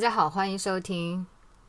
[0.00, 1.24] 家好，欢迎收听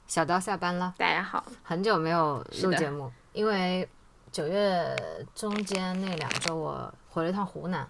[0.07, 0.93] 小刀下班了。
[0.97, 3.87] 大家好，很久没有录节目，因为
[4.31, 4.95] 九月
[5.35, 7.87] 中间那两周我回了一趟湖南，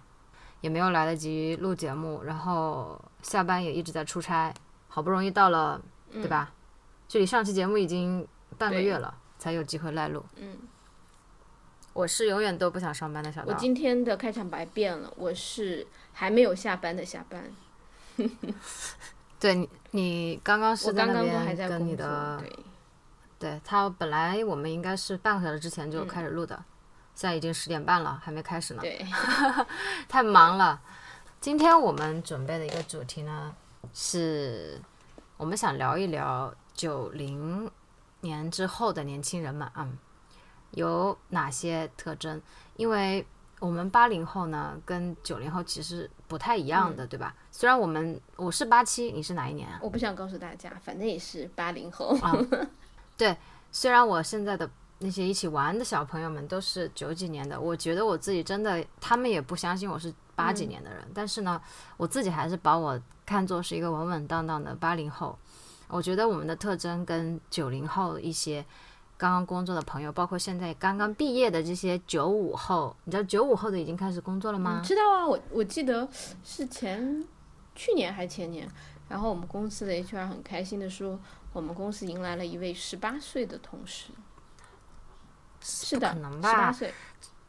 [0.60, 4.52] 也没有来得及录节目，然后下班也一直在出差，
[4.88, 5.80] 好不容易到了，
[6.12, 6.52] 对吧？
[7.08, 8.26] 距离上期节目已经
[8.58, 10.24] 半个月了，才有机会来录。
[10.36, 10.58] 嗯，
[11.92, 13.54] 我是永远都不想上班的小刀。
[13.54, 17.42] 我今天的开场白变了，我是还没有下班的下班，
[19.38, 22.58] 对你，你刚刚是刚在那边跟你的，对，
[23.38, 26.54] 对他本来我们应该是半个小时之前就开始录的，
[27.14, 28.82] 现在已经十点半了，还没开始呢。
[28.82, 29.04] 对，
[30.06, 30.78] 太忙了。
[31.40, 33.54] 今天我们准备的一个主题呢，
[33.94, 34.78] 是
[35.38, 37.70] 我们想聊一聊九零
[38.20, 39.96] 年之后的年轻人们，嗯，
[40.72, 42.42] 有哪些特征？
[42.76, 43.26] 因为
[43.60, 47.34] 我们八零后呢，跟九零后其实不太一样的，对吧？
[47.50, 49.78] 虽然我们我是八七，你是哪一年啊？
[49.82, 52.16] 我不想告诉大家，反正也是八零后，
[53.16, 53.36] 对
[53.70, 61.60] 虽然我现在的那些一起玩的小朋友们都是九几年的，我觉得我自己真的，他们也不相信我是八几年的人，但是呢，
[61.96, 65.38] 我自己还是把我看作是一个稳稳当当的八零后。
[65.88, 68.64] 我觉得我们的特征跟九零后一些
[69.18, 74.82] 刚刚工作的朋友，包括现在刚刚毕业的这些九五后，你知道九五后的已经开始工作了吗？
[74.84, 76.06] 知道啊，我我记得
[76.44, 77.24] 是前
[77.74, 78.68] 去年还前年，
[79.08, 81.18] 然后我们公司的 HR 很开心的说，
[81.52, 84.10] 我们公司迎来了一位十八岁的同事，
[85.62, 86.72] 是的，可能十八吧？
[86.72, 86.92] 岁，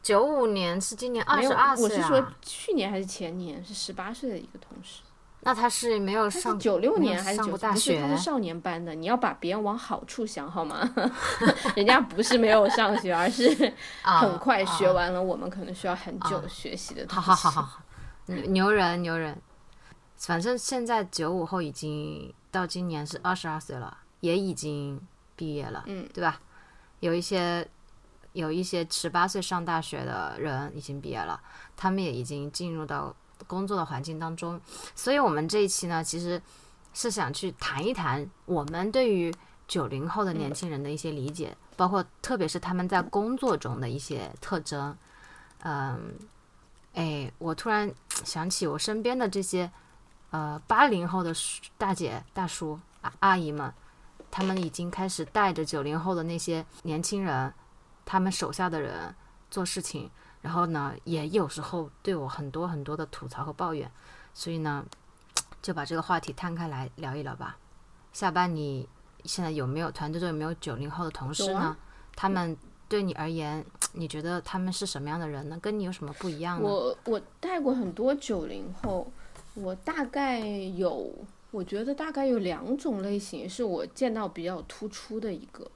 [0.02, 5.02] 九五年是今年二十二岁我是说啊，去年还是前年是十八岁的一个同事。
[5.48, 8.94] 那他是没有上九六年还是九大不是，他是少年班的。
[8.94, 10.78] 你要把别人往好处想好吗？
[11.74, 13.72] 人家不是没有上学，而是
[14.04, 17.20] 啊很快啊学完了，我们可能需要很久学习的东西。
[17.22, 17.82] 好好好好
[18.26, 19.40] 牛人牛人，
[20.18, 25.00] 反正现在九五后已经到今年是二十二岁了，也已经
[25.34, 26.38] 毕业了，嗯，对吧？
[27.00, 27.66] 有一些
[28.34, 31.40] 有一些十八岁上大学的人已经毕业了，
[31.74, 33.16] 他们也已经进入到
[33.48, 34.60] 工作的环境当中，
[34.94, 36.40] 所以我们这一期呢，其实
[36.94, 39.34] 是想去谈一谈我们对于
[39.66, 44.96] 九零后的年轻人的一些理解，包括特别是他们在工作中的一些特征，
[45.64, 46.14] 嗯。
[46.94, 47.88] 哎，我突然
[48.24, 49.70] 想起我身边的这些
[50.30, 51.32] 呃八零后的
[51.76, 53.72] 大姐、大叔、阿阿姨们，
[54.32, 57.52] 他们已经开始带着九零后的那些年轻人，
[58.04, 59.14] 他们手下的人
[59.48, 60.10] 做事情，
[60.40, 63.90] 然后呢，也有时候对我很多很多的吐槽和抱怨，
[64.32, 64.84] 所以呢，
[65.60, 67.58] 就把这个话题摊开来聊一聊吧。
[68.12, 68.88] 下班你
[69.24, 71.60] 现在有没有团队中有没有九零后的同事呢？
[71.60, 71.76] 啊
[72.16, 72.56] 他们
[72.88, 75.56] 对你而言，你觉得他们是什么样的人呢？
[75.62, 76.68] 跟你有什么不一样呢？
[76.68, 79.06] 我我带过很多九零后，
[79.54, 81.12] 我大概有，
[81.52, 85.70] 我觉得大概有两种类型是我见到比较突出的一个。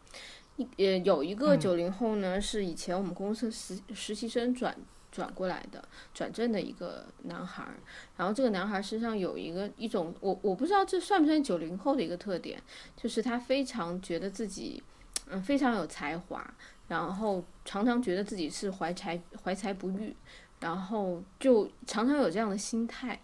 [0.76, 4.76] 一呃，有一个九零后呢，是以前我们公司实实习生转
[5.10, 7.74] 转过来的，转正的一个男孩儿。
[8.16, 12.60] 然后这个男孩儿身上有一个一种，我我不知道这算不算九零后的一个特点，
[12.96, 14.82] 就是他非常觉得自己，
[15.28, 16.54] 嗯，非常有才华，
[16.88, 20.16] 然后常常觉得自己是怀才怀才不遇，
[20.60, 23.20] 然后就常常有这样的心态，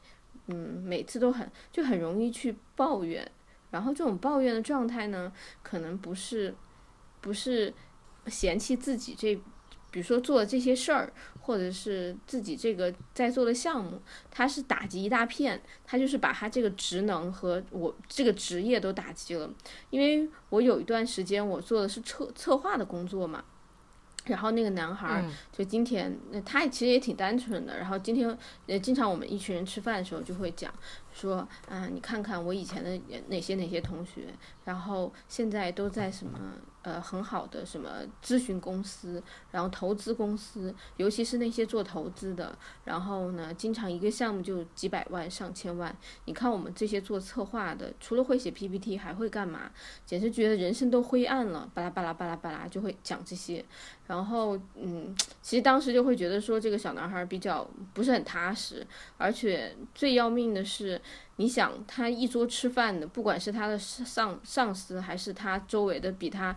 [0.46, 3.30] 嗯，每次都很就很容易去抱怨，
[3.70, 5.32] 然后这种抱怨的状态呢，
[5.62, 6.54] 可能不是
[7.20, 7.72] 不是
[8.26, 9.34] 嫌弃自己这，
[9.90, 14.00] 比如说做的这些事儿，或者是自己这个在做的项目，
[14.30, 19.50] 他是打击一大片，他就是把他这个职能和我这个职业都打击了。
[19.90, 23.42] 因为我有一段时间我做的是策策划的工作嘛，
[24.26, 27.78] 然后那个男孩就今天，那他其实也挺单纯的。
[27.78, 30.72] 然后今天，呃，经常我们一群人吃饭的时候就会讲
[31.12, 34.26] 说，啊，你看看我以前的哪些哪些同学，
[34.64, 36.38] 然后现在都在什么
[36.82, 37.90] 呃很好的什么
[38.22, 45.94] 咨询公司，然后投资公司，尤其是那些做投资的，然后呢，经常一个项目就几百万、上千万。
[46.26, 49.70] 你看我们这些做策划的，除了会写 PPT，还会干嘛？
[50.06, 53.64] 简直觉得人生都灰暗了，巴拉巴拉巴拉巴拉就会讲这些。
[54.06, 58.86] 然后，嗯，其实当时就会觉得说这个小男孩比较不是很踏实，
[59.18, 60.97] 而且最要命的是，
[61.36, 66.56] 你想他一桌吃饭的，不管是他的上上司还是他周围的比他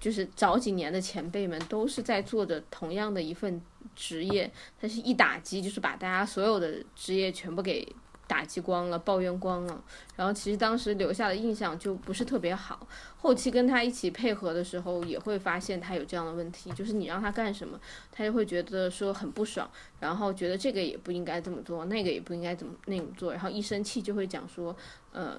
[0.00, 3.60] 就是早几年的前辈们，都是在做着同样的一份
[3.96, 7.86] 职业，他是一打击就是把大家所有的职业全部给
[8.34, 9.84] 打击光了，抱怨光了。
[10.16, 12.84] 然后其实当时留下的印象就不是特别好。
[13.16, 17.78] 后期跟他一起配合的时候，也会发现他有这样的问题，就是你让他干什么，
[18.10, 19.70] 他就会觉得说很不爽，
[20.00, 24.74] 然后觉得这个也不应该这么做，那个也不应该怎么那么做，然后一生气就会讲说，
[25.12, 25.36] 呃。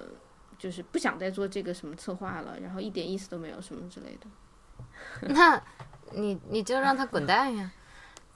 [0.58, 5.28] 就是不想再做这个什么策划了，然后一点意思都没有什么之类的。
[5.34, 5.62] 那
[6.12, 7.70] 你你就让他滚蛋呀！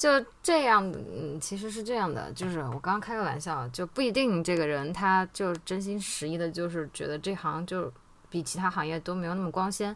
[0.00, 0.08] 就
[0.42, 7.92] 这样，嗯，其实是这样的，就是我刚刚开个玩笑，就不一定这个人他就真心实意的，就是觉得这行就
[8.30, 9.94] 比其他行业都没有那么光鲜。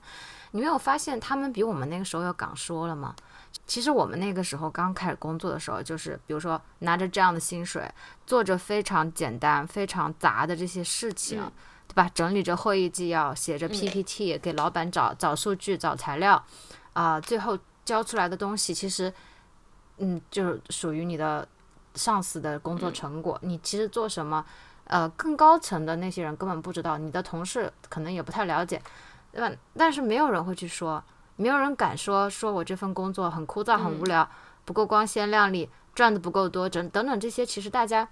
[0.51, 3.17] 你没有发现他们比我们那个时候要敢说了吗？
[3.67, 7.91] 其实我们那个时候刚开始工作的时候，就是比如说拿着这样的薪水，
[8.27, 11.39] 做着非常简单、非常杂的这些事情，
[11.89, 12.11] 对吧？
[12.15, 16.45] 整理着会议纪要，写着 PPT，给老板找找数据、找材料，
[16.93, 19.11] 啊，最后交出来的东西其实。
[19.99, 21.47] 嗯，就是属于你的
[21.95, 23.39] 上司的工作成果。
[23.43, 24.45] 你其实做什么，
[24.85, 28.83] 呃，更高层的那些人根本不知道，你的同事可能也不太了解，
[29.33, 29.55] 对吧？
[29.77, 31.03] 但是没有人会去说，
[31.37, 34.29] 没有人敢说，说我这份工作很枯燥、很无聊，
[34.65, 38.09] 不够光鲜亮丽，赚的不够多，等等等这些，其实大家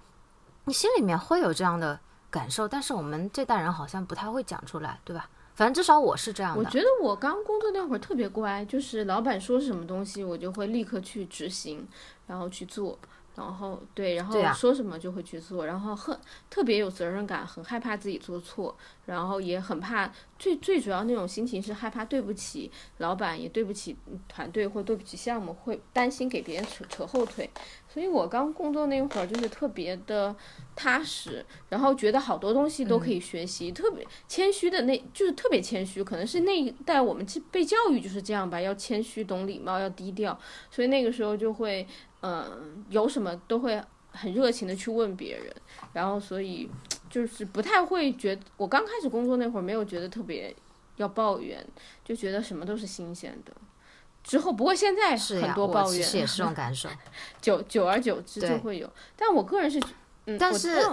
[0.65, 5.29] 你心里面会有这样的感受，但是我们这代人好像不太会讲出来，对吧？
[5.55, 6.59] 反正至少我是这样的。
[6.59, 11.87] 我觉得我刚工作那会儿特别乖，就是老板说什么东西，我就会立刻去执行，
[12.27, 12.97] 然后去做。
[13.35, 16.15] 然后对，然后说什么就会去做，然后很
[16.51, 18.77] 特别有责任感，很害怕自己做错，
[19.07, 20.07] 然后也很怕
[20.37, 23.97] 最最主要那种心情是害怕对不起老板，也对不起
[24.27, 27.49] 团队或对不起项目，会担心给别人扯扯后腿。
[27.93, 30.35] 所以我刚工作那会儿就是特别的
[30.75, 40.39] 踏实，然后觉得好多东西都可以学习，特别谦虚的那就是特别谦虚，可能是那一代我们被教育就是这样吧，要谦虚，懂礼貌，要低调，
[40.71, 41.85] 所以那个时候就会。
[42.25, 45.53] 嗯，有什么都会很热情的去问别人，
[45.91, 46.69] 然后所以
[47.09, 50.55] 就是不太会觉，我刚开始工作那会儿没有觉得特别
[50.95, 51.61] 要抱怨，
[52.05, 53.51] 就觉得什么都是新鲜的。
[54.23, 56.89] 之后不过现在很多抱怨，其实也是这种感受，
[57.41, 58.89] 久久而久之就会有。
[59.15, 59.79] 但我个人是，
[60.25, 60.83] 嗯，但是。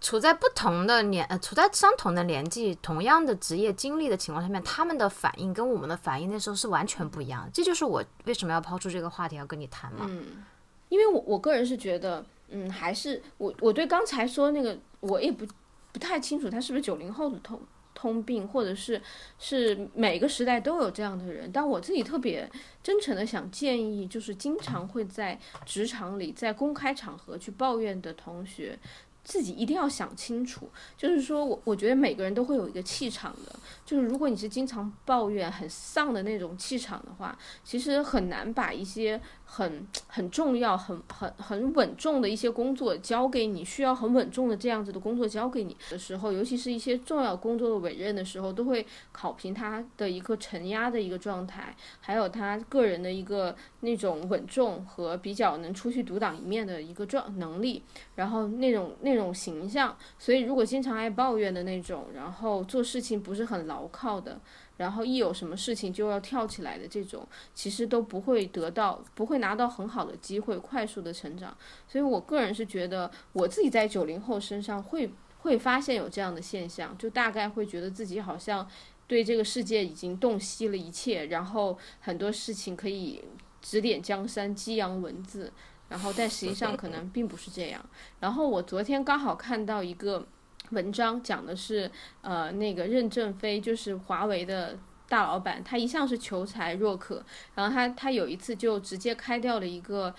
[0.00, 7.50] 处在不同的年，呃，处在相同的年纪、同样的职业经历的情况下面，他们的反应跟我们的反应那时候是完全不一样的。
[7.52, 10.06] 这就是我为什么要抛出这个话题要跟你谈嘛。
[10.08, 10.44] 嗯，
[10.88, 15.44] 因为我我个人是觉得，嗯，还是我我对刚才说那个我也不
[15.90, 17.60] 不太清楚，他是不是九零后的通
[17.98, 19.02] 通病，或者是
[19.40, 21.50] 是每个时代都有这样的人。
[21.52, 22.48] 但我自己特别
[22.80, 25.36] 真诚的想建议，就是经常会在
[25.66, 28.78] 职场里在公开场合去抱怨的同学。
[29.24, 33.54] 自己一定要想清楚，就是说我我觉得每个人都会有一个气场的，
[33.84, 39.20] 就是如果你是经常抱怨、很丧的那种气场的话，其实很难把一些。
[39.50, 57.82] 很很重要、很很很稳重的一些工作交给你，需要很稳重的这样子的工作交给你的时候，尤其是一些重要工作的委任的时候，都会考评他的一个承压的一个状态，还有他个人的一个那种稳重和比较能出去独当一面的一个状能力，
[58.16, 59.96] 然后那种那种形象。
[60.18, 64.38] 所以，如果经常爱抱怨的那种，然后做事情不是很牢靠的。
[64.78, 71.54] 然后一有什么事情就要跳起来的这种，其实都不会得到，不会拿到很好的机会，快速的成长。
[71.86, 78.66] 所以我个人是觉得，我自己在九零后身上会会发现有这样的现象，就大概会觉得自己好像
[79.06, 83.22] 对这个世界已经洞悉了一切，然后很多事情可以
[83.60, 85.52] 指点江山、激扬文字，
[85.88, 87.84] 然后但实际上可能并不是这样。
[88.20, 90.26] 然后我昨天刚好看到一个。
[90.70, 100.14] 文章讲的是，呃，那个任正非就是华为的大老板，他一向是求才若渴，然后他他有一次就直接开掉了一个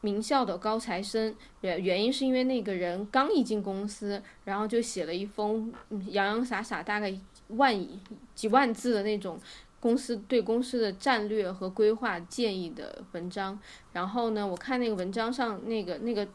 [0.00, 5.72] 名校的高材生，原原因是因为那个人刚一进公司，然后就写了一封
[6.06, 7.14] 洋洋洒洒大概
[7.48, 7.86] 万
[8.34, 9.38] 几万字的那种
[9.78, 13.58] 公司对公司的战略和规划建议的文章，
[13.92, 16.26] 然后呢，我看那个文章上那个那个。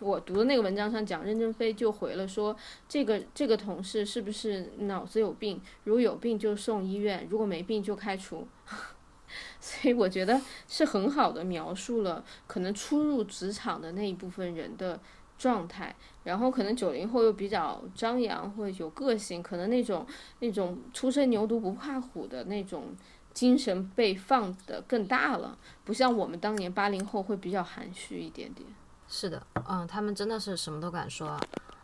[0.00, 2.56] 我读的那个文章上讲，任正非就回了说，
[2.88, 5.60] 这个这个同事是不是脑子有病？
[5.84, 8.46] 如果有病就送医院，如果没病就开除。
[9.58, 15.00] 所以我觉得是很好的描述了可能初入职场的那一部分人的
[15.36, 15.94] 状态。
[16.22, 20.06] 然后可能九零后又比较张扬或者有个性，可能那种
[20.40, 22.94] 那种初生牛犊不怕虎的那种
[23.32, 28.68] 精神被放得更大了，不像我们当年八零后会比较含蓄一点点。
[29.16, 31.38] 是的，嗯，他们真的是什么都敢说。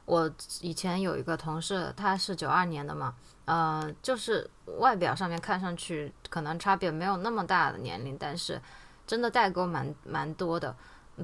[0.04, 0.28] 我
[0.62, 8.60] 以前有一个同事，他是九二年的嘛，呃，就是外表上面看上去可能差别没有那么大的年龄，但是
[9.06, 10.75] 真的代沟蛮蛮多的。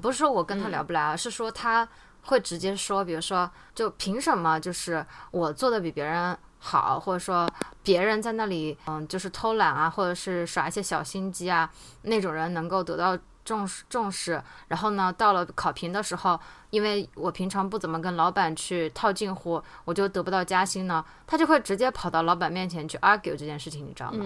[0.01, 1.85] 不是说我跟他聊不来，而是说他
[2.21, 7.51] 会直接说，比如说，就凭什么就是我做的比别人好，或者说
[7.83, 11.69] 别人在那里，嗯，就是偷懒啊，或者是耍一些小心机啊，
[12.03, 13.19] 那种人能够得到。
[13.47, 16.37] 重视重视，然后呢，到了考评的时候，
[16.69, 24.25] 因为我平常不怎么跟老板去套近乎，我就得不到加薪呢，他就会直接跑到老板面前去 argue 这件事情，你知道吗？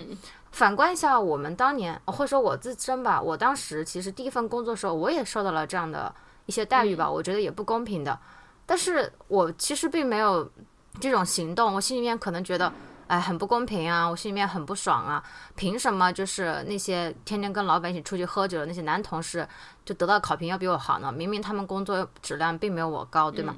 [0.52, 6.12] 反观一下我们当年，或者说我自身吧，我当时其实第一份工作的时候，我也受到了这样的
[6.48, 8.20] 一些待遇吧，我觉得也不公平的，
[8.66, 10.52] 但是我其实并没有
[11.00, 12.74] 这种行动，我心里面可能觉得。
[13.12, 14.10] 哎，很不公平啊！
[14.10, 15.22] 我心里面很不爽啊！
[15.58, 19.46] 凭什么就是那些天天跟老板一起出去喝酒的那些男同事，
[19.84, 21.12] 就得到考评要比我好呢？
[21.12, 23.54] 明明他们工作质量并没有我高，对吗？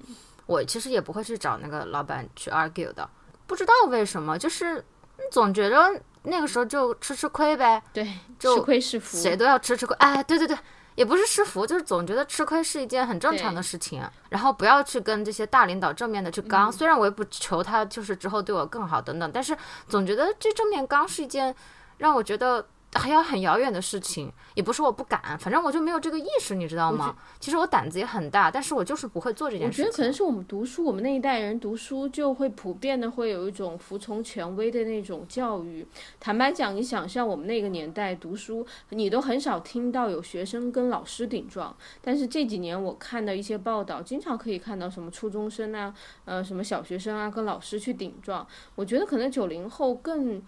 [0.47, 3.07] 我其实也不会去找那个老板去 argue 的。
[3.45, 4.83] 不知道为什么，就是
[5.31, 7.79] 总觉得那个时候就吃吃亏呗。
[7.93, 9.95] 对，吃亏是福，谁都要吃吃亏。
[9.97, 10.57] 哎，对对对。
[10.95, 16.71] 也不是吃福，就是总觉得吃亏是一件很正常的事情，然后不要去跟这些大领导正面的去刚。
[16.71, 19.57] 虽然我也不求他就是之后对我更好等等，但是
[19.87, 21.55] 总觉得这正面刚是一件
[21.97, 22.65] 让我觉得。
[22.95, 27.15] 还要很遥远的事情，也不是我不敢，反正我就没有这个意识，你知道吗？
[27.39, 29.81] 其实我胆子也很大，但是我就是不会做这件事。
[29.81, 35.85] 我觉得可能是我们读书，我们那一代人读书就会普遍的会有一种服从权威的那种教育。
[36.19, 41.75] 坦白讲，你想象我们那个年代读书，你都很少听到有学生跟老师顶撞。
[42.01, 45.93] 但是这几年我看到一些报道，经常可以看到什么初中生啊，
[46.25, 48.45] 呃，什么小学生啊，跟老师去顶撞。
[48.75, 50.41] 我觉得可能九零后更。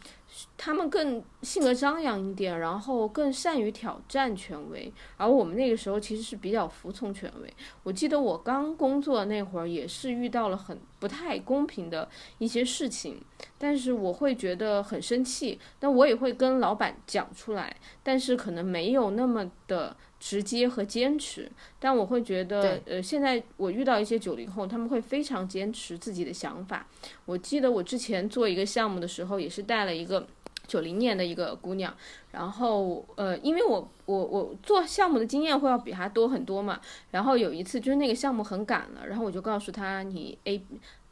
[0.58, 7.53] 他们更性格张扬一点，然后更善于挑战权威，而我们那个时候其实是比较服从权威。
[7.84, 13.22] 我记得我刚工作那会儿也是遇到了很不太公平的一些事情，
[13.58, 19.96] 但是我会觉得很生气，但我也会跟老板讲出来，但是可能没有那么的。
[20.19, 26.88] 直接和坚持，但我会觉得，呃，现在我遇到一些九零后，他们会非常坚持自己的想法。
[27.25, 30.25] 我记得我之前做一个项目的时候，也是带了一个
[30.67, 31.93] 九零年的一个姑娘，
[32.31, 36.79] 然后，呃，因为我我我做项目的经验会要比她多很多嘛，
[37.12, 40.62] 然后有一次就是那个项目很赶了，然后我就告诉她，你 A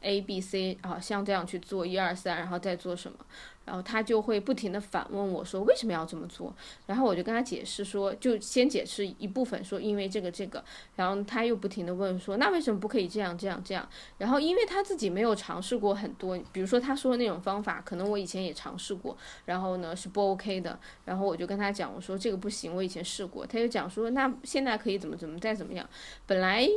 [0.00, 3.18] A B C 啊，像这样去做一二三，然后再做什么。
[3.64, 6.54] 然后他就会不停的反问我说为什么要这么做？
[6.86, 10.62] 然后我就跟他解释说，就先解释一部分，说因为这个这个。
[10.96, 13.88] 然后他又不停的问说，那为什么不可以这样这样这样？
[14.18, 20.78] 然后因为他自己没有尝试过很多，比如说他说的那种方法，可能我以前也尝试过，然后呢是不 OK 的。
[21.04, 23.46] 然后我就跟他讲，我说这个不行，我以前试过。
[23.46, 25.88] 他就讲说，那现在可以怎么怎么再怎么样？
[26.26, 26.68] 本来。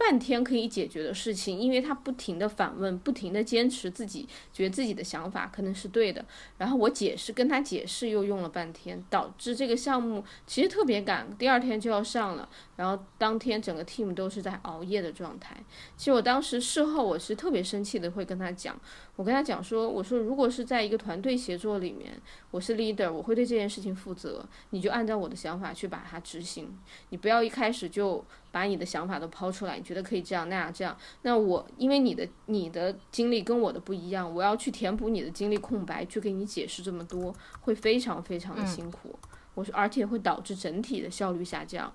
[0.00, 6.24] 半天可以解决的事情，因为他不停的反问，不停的坚持自己觉得自己的想法可能是对的，
[6.56, 15.54] 然后我解释跟他解释又用了半天，导致这个项目其实特别赶，第二天就要上了，然后当天整个 team 都是在熬夜的状态。
[15.98, 18.80] 其实我当时事后我是特别生气的，会跟他讲，
[19.20, 22.18] 我跟他讲说，我说如果是在一个团队协作里面，
[22.50, 26.74] 我是 leader，我会对这件事情负责，你就按照我的想法去把它执行，
[27.10, 28.24] 你不要一开始就。
[28.52, 30.96] 把你的想法都抛出来，你觉得可以这样那样这样？
[31.22, 39.16] 那我因为你的你的经历跟我的不一样，我要去填补你的经历空白，去给你解释这么多，会非常非常的辛苦。
[39.54, 41.88] 我说，而且会导致整体的效率下降。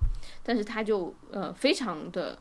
[0.44, 2.40] 但是他就呃非常的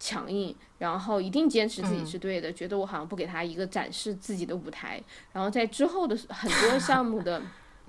[0.00, 0.52] 强硬，
[0.84, 5.02] 然后一定坚持自己是对的，觉得我好像不给他一个展示自己的舞台。
[5.32, 7.42] 然后在之后的很多项目的。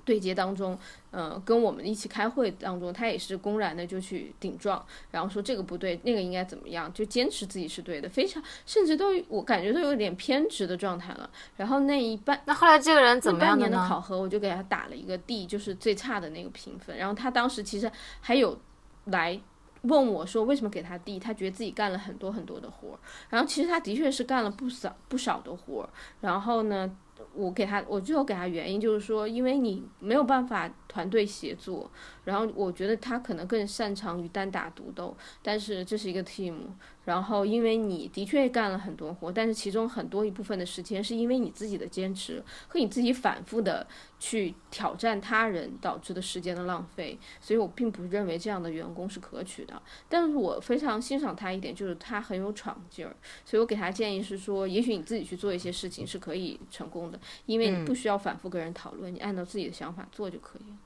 [0.06, 0.78] 对接当中，
[1.10, 11.28] 呃，跟我们一起开会当中，他也是公然的就去顶撞，然后说这个不对，那个应该怎么样，就坚持自己是对的，非常甚至都我感觉都有点偏执的状态了。
[11.56, 16.96] 然后那一半，那后来这个人怎么样半年的考核，我就给他打了一个 D，就是最差的那个评分。
[16.96, 18.56] 然后他当时其实还有
[19.06, 19.36] 来
[19.86, 22.98] 问我说为什么给他递他觉得自己干了很多很多的活儿。
[23.30, 25.88] 然后其实他的确是干了不少不少的活儿。
[26.20, 26.96] 然后呢？
[27.32, 31.90] 我给他，我最后给他原因就是说，因为你没有办法团队协作，
[32.26, 36.56] 然后我觉得他可能更擅长于单打独斗，但是这是一个 team。
[37.06, 43.86] 然后，因为你的确干了很多活，但是其中很多一部分的时间是因为你自己的坚持和你自己反复的
[44.18, 49.80] 去挑战他人导致的时间的浪费，所以我并不认为这样的员工是可取的。
[50.08, 53.14] 但是我非常欣赏他一点，就是他很有闯劲儿，
[53.44, 60.76] 所以我给他建议是说，也许你自己去做一些事情是可以成功的，因为你不需要反复跟人讨论，你按照自己的想法做就可以了。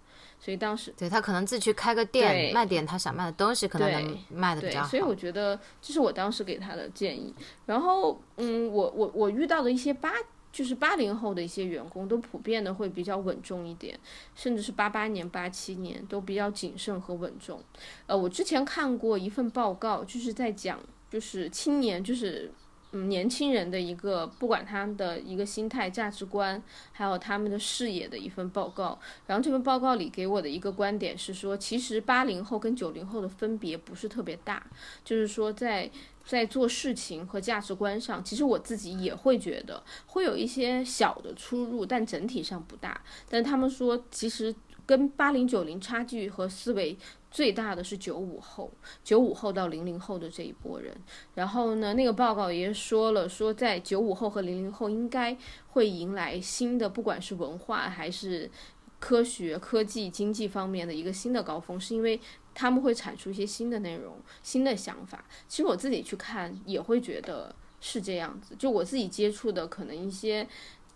[0.41, 4.89] 所以当时对他可能自己去开个店，卖点他想卖的东西，可能能卖的比较好。
[4.89, 7.35] 所以我觉得这是我当时给他的建议。
[7.67, 10.11] 然后，嗯，我我我遇到的一些八
[10.51, 13.97] 就是八零后的一些员工，都普遍的会比较稳重一点，
[14.35, 17.63] 甚至是八八年、八七年都比较谨慎和稳重。
[18.07, 20.81] 呃，我之前看过一份报告，就是在讲
[21.11, 22.51] 就是青年就是
[22.93, 28.99] 嗯年轻人的一个，不管他们的一个心态、价值观，还有他们的视野的一份报告。
[29.27, 34.67] 然后这份报告里给我的一个观点是说，其实八零后跟九零后的分别不是特别大，
[35.05, 35.89] 就是说在
[36.25, 43.01] 在做事情和价值观上，其实我自己也会觉得会有一些小的出入，但整体上不大。
[43.29, 44.55] 但他们说，其实
[44.85, 46.99] 跟八零九零差距和思维。
[47.31, 48.73] 最大的是九五后，
[49.05, 50.93] 九五后到零零后的这一波人。
[51.35, 55.37] 然后呢，那个报告也说了，说在九五后和零零后应该
[55.69, 58.51] 会迎来新的，不管是文化还是
[58.99, 62.21] 科学、科技、经济方面的一个新的高峰，是因为
[62.53, 65.25] 他们会产出一些新的内容、新的想法。
[65.47, 68.57] 其实我自己去看也会觉得是这样子。
[68.59, 70.45] 就我自己接触的，可能一些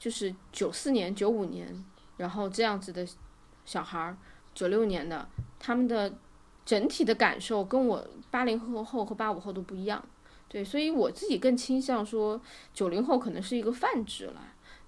[0.01, 1.85] 就是九四年、九五年，
[2.17, 3.07] 然后这样子的
[3.65, 4.19] 小孩儿，
[4.53, 5.29] 九六年的
[5.61, 6.13] 他们的。
[6.65, 10.03] 整体的感受跟我八零后后和八五后都不一样，
[10.49, 12.41] 对，所以我自己更倾向说
[12.73, 14.41] 九零后可能是一个泛指了，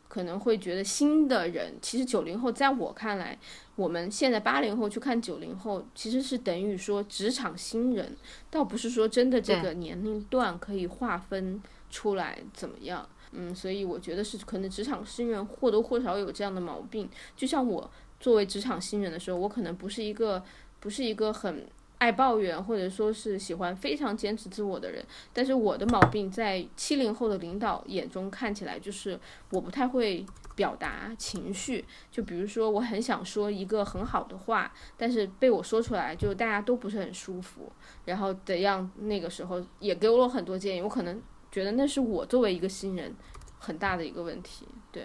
[0.08, 3.38] 可能会觉得新的人，其实九零后在我看来，
[3.74, 8.16] 我们现在八零后去看九零后，其实是等于说职场新人，
[8.50, 17.06] 倒不是说真的这个年龄段可以划分出来怎么样，嗯，所以我觉得是可能职场新人或多或少有这样的毛病，
[17.36, 20.42] 就像我作为职场新人的时候，我可能不是一个。
[20.86, 21.66] 不是一个很
[21.98, 25.04] 爱抱怨，或者说是喜欢非常坚持自我的人。
[25.32, 29.18] 但是我的毛病在七零后的领导眼中看起来就是
[29.50, 30.24] 我不太会
[30.54, 31.84] 表达情绪。
[32.08, 37.72] 就比如说，我很想说一个很好的话，但是被我说出来，就大家都不是很舒服。
[38.04, 38.88] 然后怎样？
[39.00, 40.80] 那个时候也给我了很多建议。
[40.80, 43.12] 我可能觉得那是我作为一个新人
[43.58, 44.68] 很大的一个问题。
[44.92, 45.04] 对。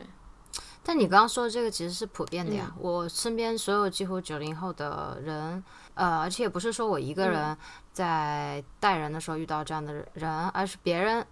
[0.83, 5.63] 但你刚刚说的这个其实是普遍的呀，我身边所有几乎九零后的人，
[5.93, 7.55] 呃，而且也不是说我一个人
[7.93, 11.23] 在带人的时候遇到这样的人，而是别人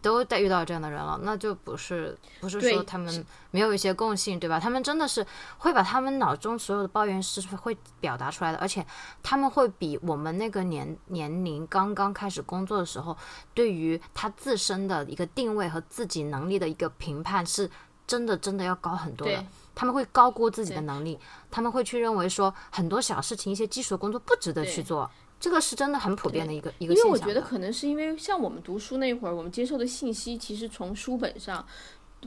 [0.00, 4.60] 都在遇到这样的人了，那就不是不是说他们没有一些共性，对吧？
[4.60, 5.26] 他们真的是
[5.58, 8.86] 会把他们脑中所有的抱怨是会表达出来的，而且
[9.20, 13.16] 他们会比我们那个年年龄刚刚开始工作的时候，
[13.52, 17.68] 对于他自身的一个定位和自己能力的一个评判是。
[18.12, 19.42] 真的真的要高很多的，
[19.74, 21.18] 他们会高估自己的能力，
[21.50, 27.06] 他们会去认为说很多小事情、一些基础的工作不值得去做，这个是真的很普遍的一个一个现象。
[27.06, 31.64] 因为我觉得可能是因为像我们读书那会儿，我们接受的信息其实从书本上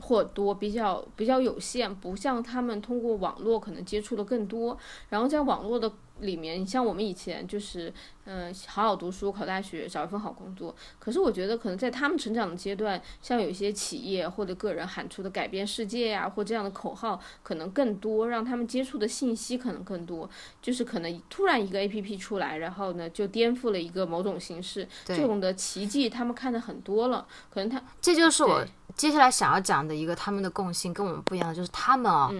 [0.00, 4.76] 或多比较比较有限，不像他们通过网络可能接触的更多，
[5.08, 5.92] 然后在网络的。
[6.20, 7.92] 里面，你像我们以前就是，
[8.24, 10.74] 嗯，好好读书，考大学，找一份好工作。
[10.98, 20.28] 可是我觉得，可能在他们成长的阶段，像有一些企业或者个人喊出的改变世界呀，或这样的口号，可能更多，让他们接触的信息可能更多。
[20.62, 27.26] 就是可能突然一个 A P P 出来，然后呢，就颠覆了一个某种形式，这种的奇迹，他们看的很多了。
[27.50, 28.64] 可能他这就是我
[28.96, 32.32] 接下来想要讲的一个他们的共性，跟我们不一样的，就是他们啊，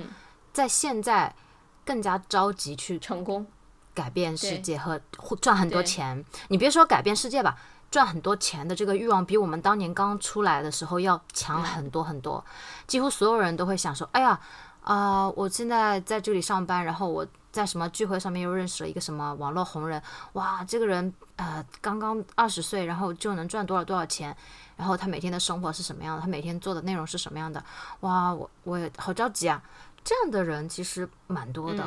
[0.53, 1.35] 在现在
[1.85, 3.47] 更加着急去成功。
[3.97, 5.01] 改变世界和
[5.41, 7.57] 赚很多钱，你别说改变世界吧，
[7.91, 12.45] 赚很多钱的这个欲望比我们当年刚出来的时候要强很多很多。
[12.87, 14.39] 几乎所有人都会想说：“哎呀，
[14.83, 20.01] 啊，我现在在这里上班，然后我在什么聚会上面又认识了一个什么网络红人，
[20.35, 24.37] 哇，这个人呃刚刚二十岁，然后就能赚多少多少钱，
[24.77, 27.65] 然后他每天的生活是什么样的，他每天做的内容是什么样的，
[28.01, 29.63] 哇，我我好着急啊！
[30.05, 31.83] 这样的人其实蛮多的。”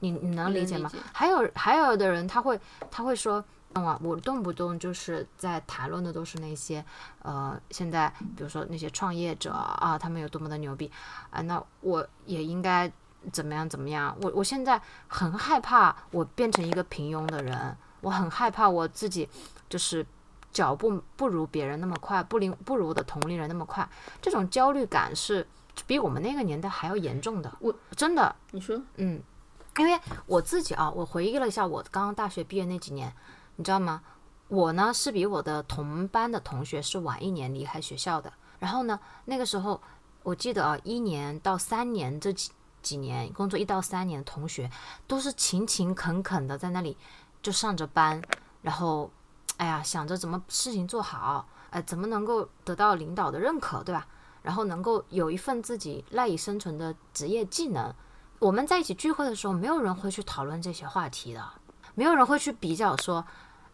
[0.00, 0.90] 你你能理解吗？
[1.12, 2.58] 还有还有的人他会
[2.90, 6.84] 他会说，啊，我动不动就是在谈论的都是那些，
[7.22, 10.90] 呃，现在比如说那些创业者啊，他们有多么的牛逼
[11.30, 12.90] 啊，那我也应该
[13.30, 14.16] 怎么样怎么样？
[14.22, 19.28] 我我现在很害怕我变成一个平庸的人，我很害怕我自己
[19.68, 20.04] 就是
[20.50, 23.88] 脚步不如别人那么快，不灵不如我的同龄人那么快，
[24.20, 25.46] 这种焦虑感是
[25.86, 27.52] 比我们那个年代还要严重的。
[27.60, 29.22] 我真的，你说，嗯。
[29.80, 33.10] 因为我自己啊，我回忆了一下，我刚刚大学毕业那几年，
[33.56, 34.02] 你知道吗？
[34.48, 38.30] 我呢是比我的同班的同学是晚一年离开学校的。
[38.58, 39.80] 然后呢，那个时候
[40.22, 42.50] 我记得啊，一年到三年这几
[42.82, 44.70] 几年工作一到三年的同学，
[45.06, 46.94] 都是勤勤恳恳的在那里
[47.40, 48.20] 就上着班，
[48.60, 49.10] 然后
[49.56, 54.06] 哎呀想着怎么事情做好，哎怎么能够得到领导的认可，对吧？
[54.42, 57.94] 然后能够有一份自己赖以生存的职业技能。
[58.40, 61.46] 我们在一起聚会的时候，没有人会去讨论这些话题的，
[61.94, 63.22] 没有人会去比较说，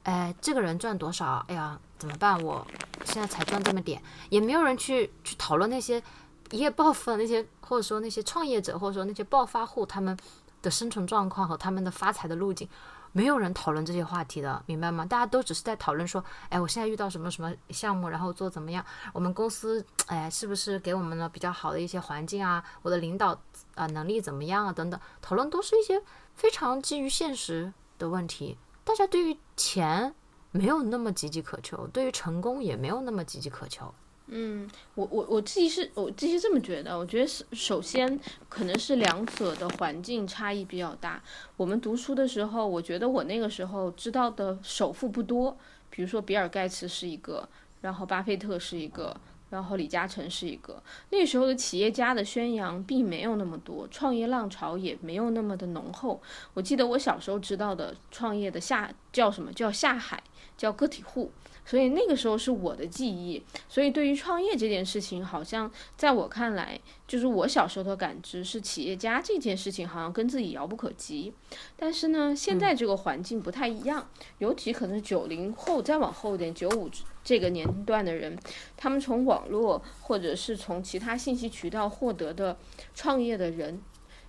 [0.02, 1.44] 哎，这个人赚多少？
[1.46, 2.42] 哎呀，怎么办？
[2.42, 2.66] 我
[3.04, 6.02] 现在才赚这么点，也没有人去去讨论那些
[6.50, 10.18] 一夜暴富的那些，或者说那些创业者，或者说那些暴发户他们
[10.62, 12.68] 的生存状况和他们的发财的路径，
[13.16, 15.06] 没有人讨论这些话题的，明白吗？
[15.06, 18.84] 大家都只是在讨论说，哎，我现在遇到什么什么项目，然后做怎么样？
[19.14, 22.62] 我们公司，哎，是不是给我们了比较好的一些环境啊？
[22.82, 23.40] 我的领导
[23.74, 24.70] 啊能力怎么样啊？
[24.70, 26.02] 等等，讨论都是一些
[26.34, 28.58] 非常基于现实的问题。
[28.84, 30.14] 大家对于钱
[30.50, 33.94] 没有那么岌岌可求，对于成功也没有那么岌岌可求。
[34.28, 36.98] 嗯，我我我自己是我自己这么觉得。
[36.98, 41.22] 我觉得是首先可能是两者的环境差异比较大。
[41.56, 45.56] 我们读书的时候，我觉得我那个时候知道的首富不多，
[45.90, 47.48] 比如说比尔盖茨是一个，
[47.82, 49.16] 然后巴菲特是一个，
[49.50, 50.82] 然后李嘉诚是一个。
[51.10, 56.20] 那时候的企业家的宣扬并没有那么多，创业浪潮也没有那么的浓厚。
[56.52, 60.20] 我记得我小时候知道的创业的下叫什么叫下海，
[60.56, 61.30] 叫个体户。
[61.66, 71.32] 所以那个时候是我的记忆，所以对于创业这件事情，好像在我看来，就是我小时候的感知是企业家这件事情好像跟自己遥不可及。
[71.76, 76.88] 但是呢，现在这个环境不太一样，尤其可能九零后再往后一点，九五
[77.24, 78.38] 这个年龄段的人，
[78.76, 82.56] 他们从网络或者是从其他信息渠道获得的
[82.94, 83.82] 创业的人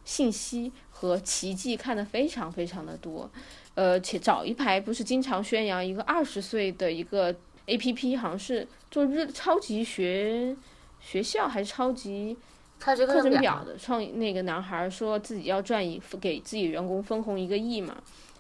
[0.04, 3.30] 信息和奇迹看得非常非常的多。
[3.78, 7.34] 呃，且早一排不是经常宣扬一个二十岁的一个
[7.68, 10.58] A P P，好像是做日超级学
[11.00, 12.36] 学校还是超级
[12.80, 17.96] 课程表的创那个男孩说自己要赚一给自己员工分红一个亿嘛。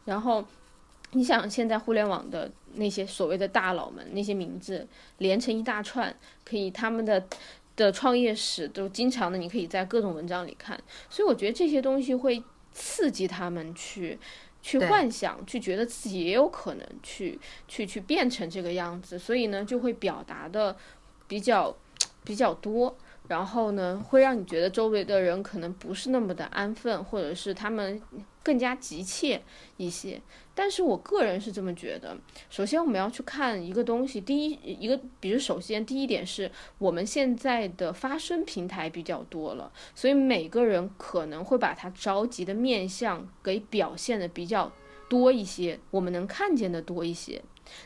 [0.05, 0.43] 然后
[1.11, 4.87] 你想现在互联网的那些所谓的大佬们那些名字
[5.19, 6.11] 连成一大串，
[6.43, 7.23] 可以他们的
[7.75, 12.41] 的创业史都经常的你可以在各种文章里看，所以我觉得这些东西会
[12.73, 14.17] 刺激他们去。
[14.67, 20.75] 去幻想，去觉得自己也有可能去去去变成这个样子，所以呢，就会表达的
[21.25, 21.73] 比较
[22.25, 22.93] 比较多。
[23.29, 28.01] 然后呢，会让你觉得周围的人可能不是那么的安分，或者是他们
[28.43, 29.41] 更加急切
[29.77, 30.21] 一些。
[30.59, 32.17] 但是我个人是这么觉得。
[32.49, 44.71] 首先，我们要去看一个东西，第一一个，比如首先第一点是我们现在的发声平台比较多了，所以每个人可能会把他着急的面相给表现的比较
[45.07, 47.39] 多一些，我们能看见的多一些。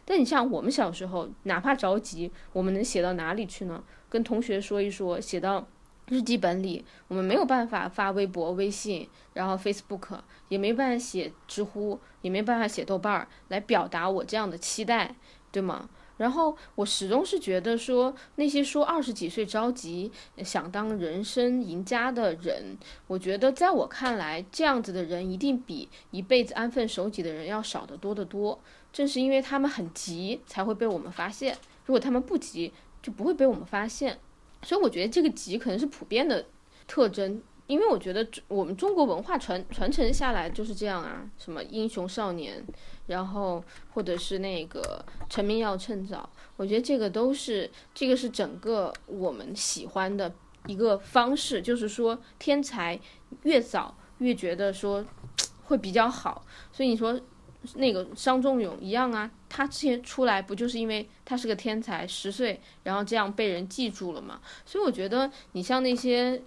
[0.05, 3.83] 但你像我们小时候，哪怕着急，我们能写到哪里去呢？
[4.07, 5.67] 跟同学说一说，写到
[6.11, 10.19] 日记本里，我们没有办法发微博、微信，然后 Facebook
[10.49, 15.15] 也没办法写知乎，也没办法写豆瓣儿来表达我这样的期待，
[15.53, 15.89] 对吗？
[16.17, 20.11] 然后我始终是觉得说，那些说二十几岁着急
[20.43, 28.59] 想当人生赢家的人，我觉得在我看来，这样子的人一定比一辈子安分守己的人要少得多得多。
[28.91, 34.19] 正是因为他们很急，才会被我们发现；如果他们不急，就不会被我们发现，
[34.63, 36.45] 所以我觉得这个急可能是普遍的
[36.87, 42.65] 特征，因为我觉得我们中国文化传传承下来就是这样啊，什么英雄少年，
[43.07, 50.33] 然后或者是那个成名要趁早，我觉得这个都是这个是整个我们喜欢的
[50.67, 52.99] 一个方式，就是说天才
[53.43, 55.05] 越早越觉得说
[55.63, 57.19] 会比较好，所以你说。
[57.75, 64.39] 那个商仲永一样啊，他之前出来不就是因为他是个天才，十岁，然后这样被人记住了嘛？
[64.65, 66.41] 所以我觉得你像那些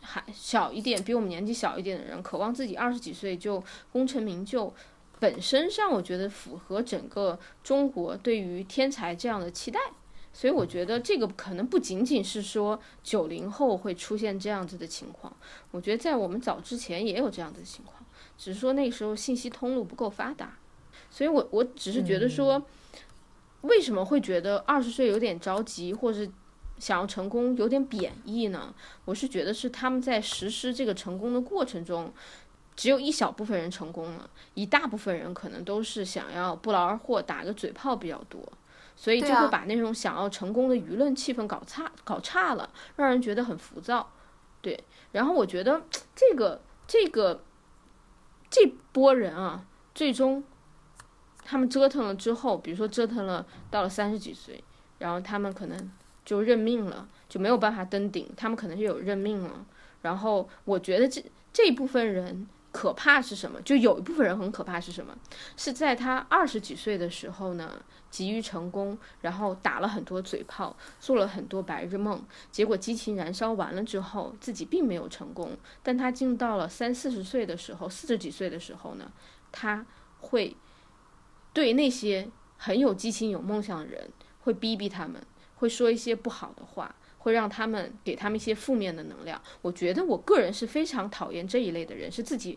[0.00, 4.72] 还小一点，比我们年纪小一点的人，渴望自己二十几岁就功成名就，
[5.20, 9.78] 本身上我觉得符合整个中国对于天才这样的期待。
[10.32, 15.34] 所以我觉得这个可能不仅仅是说九零后会出现这样子的情况，
[15.70, 18.04] 我觉得在我们早之前也有这样的情况。
[18.38, 20.58] 只是说那时候信息通路不够发达，
[21.16, 22.62] 所以我我只是觉得说，
[23.62, 26.30] 为什么会觉得二十岁有点着急，或者
[26.78, 28.74] 想要成功有点贬义呢？
[29.06, 32.12] 我是觉得是他们在实施这个成功的过程中，
[32.76, 38.46] 只有一小部分人成功了，一大部分人可能都是想要不劳而获，打个嘴炮比较多，
[38.94, 44.12] 所以就会把那种想要成功的舆论气氛搞差搞差了，让人觉得很浮躁。
[44.60, 44.78] 对，
[45.12, 45.80] 然后我觉得
[46.14, 47.42] 这个这个。
[48.48, 50.42] 这波人啊，最终
[51.46, 54.62] 他们折腾了之后，比如说折腾了到了三十几岁，
[54.98, 55.90] 然后他们可能
[56.24, 59.64] 就认命了，就没有办法登顶，他们可能就有认命了。
[60.02, 62.46] 然后我觉得这这一部分人。
[62.72, 63.58] 可怕是什么？
[63.62, 65.16] 就有一部分人很可怕是什么？
[65.56, 75.56] 是在他二十几岁的时候呢，急于成功，然后打了很多嘴炮，做了很多白日梦，结果激情燃烧完了之后，自己并没有成功。
[75.82, 79.10] 但他进入到了三四十岁的时候，四十几岁的时候呢，
[79.50, 79.86] 他
[80.18, 80.54] 会
[81.56, 84.10] 对那些很有激情、有梦想的人，
[84.42, 85.18] 会逼逼他们，
[85.54, 86.94] 会说一些不好的话。
[87.18, 89.42] 会让他们给他们一些负面的能量。
[89.60, 92.56] 我觉得我个人是非常讨厌这一类的人，是自己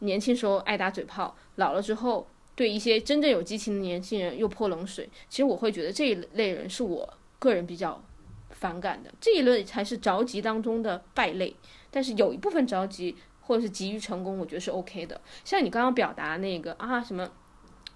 [0.00, 5.08] 年轻时候爱打嘴炮，老了之后对一些真正有激情的年轻人又泼冷水。
[5.30, 8.04] 其实我会觉得这一类人是我个人比较
[8.50, 11.56] 反感的，这一类才是着急当中的败类。
[11.90, 15.18] 但是有一部分着急或者是急于成功，我觉得是 OK 的。
[15.42, 17.30] 像你刚刚表达那个啊什么。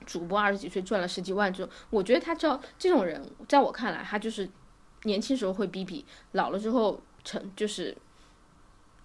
[0.07, 4.49] 主播二十几岁赚了十几万，这种我觉得他这这种人，在我看来，他就是
[5.03, 7.95] 年轻时候会逼逼，老了之后成就是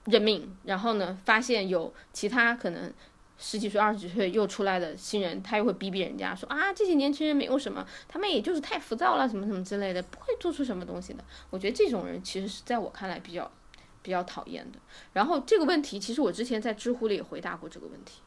[0.06, 0.56] 认命。
[0.64, 2.94] 然后呢，发现有其他可能
[3.38, 11.24] 十几岁、二十几岁又出来的新人，他又会逼逼人家说啊，这些年轻人没有什么，他们也就是太浮躁了，什么什么之类的，不会做出什么东西的。
[11.50, 13.52] 我觉得这种人其实是在我看来比较
[14.04, 14.78] 比较讨厌的。
[15.14, 18.22] 然后这个问题，其实我之前在知乎里也回答过这个问题。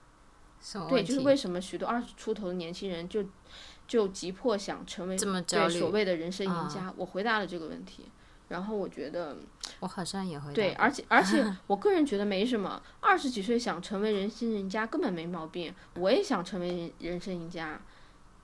[0.89, 3.23] 对，就是为什么许多二十出头的年轻人就
[3.87, 6.93] 就急迫想成为对所谓的人生赢家？
[6.97, 8.07] 我回答了这个问题，
[8.49, 9.37] 然后我觉得
[9.81, 17.79] 我好像也会对，而且而 且我个人觉得没什么，二十几岁想成为人生赢家根本没毛病，我也想成为人人生赢家，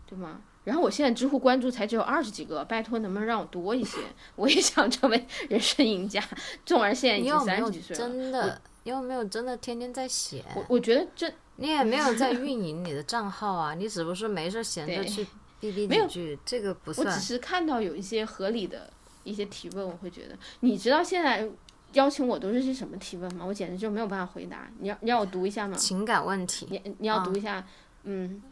[0.06, 0.42] 对吗？
[0.64, 3.98] 然后我现在知乎关注才只有二十几个，拜托能不能让我多一些？
[4.36, 6.22] 我也想成为 人生赢家，
[6.66, 11.32] 纵然现在已经三十几岁了，真的，因为没有真的天天在写，我我觉得这。
[11.60, 15.22] 你也没有在运营你的账号啊，你只不过是没事闲着去
[15.60, 17.06] 哔哔几句，这个不算。
[17.06, 18.90] 我只是看到有一些合理的
[19.24, 21.46] 一些提问，我会觉得，你知道现在
[21.92, 23.44] 邀请我都是些什么提问吗？
[23.44, 24.70] 我简直就没有办法回答。
[24.78, 25.76] 你要你要我读一下吗？
[25.76, 26.66] 情感问题。
[26.70, 27.62] 你你要读一下，
[28.04, 28.42] 嗯，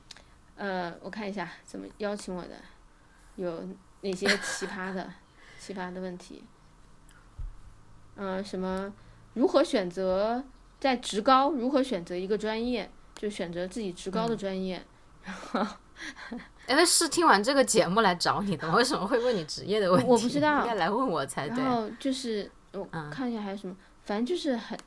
[0.57, 2.57] 呃，我看一下怎么邀请我的，
[3.37, 3.67] 有
[4.03, 5.11] 哪些奇葩的
[5.59, 6.45] 奇葩的问题？
[8.17, 8.93] 嗯，什么？
[9.33, 10.45] 如何选择
[10.79, 11.53] 在职高？
[11.53, 12.91] 如何选择一个专业？
[13.19, 14.81] 就选择自己职高的专业，
[15.25, 15.35] 然
[15.67, 20.07] 后，是听完这个节目来找你的，为什么会问你职业的问题？
[20.07, 21.59] 我不知道，应该来问我才对。
[21.59, 24.79] 然后就是我看一下还有什么，反正就是很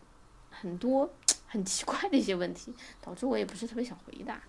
[0.50, 1.08] 很多
[1.46, 4.41] 很奇怪的一些问题，导致我也不是特别想回答。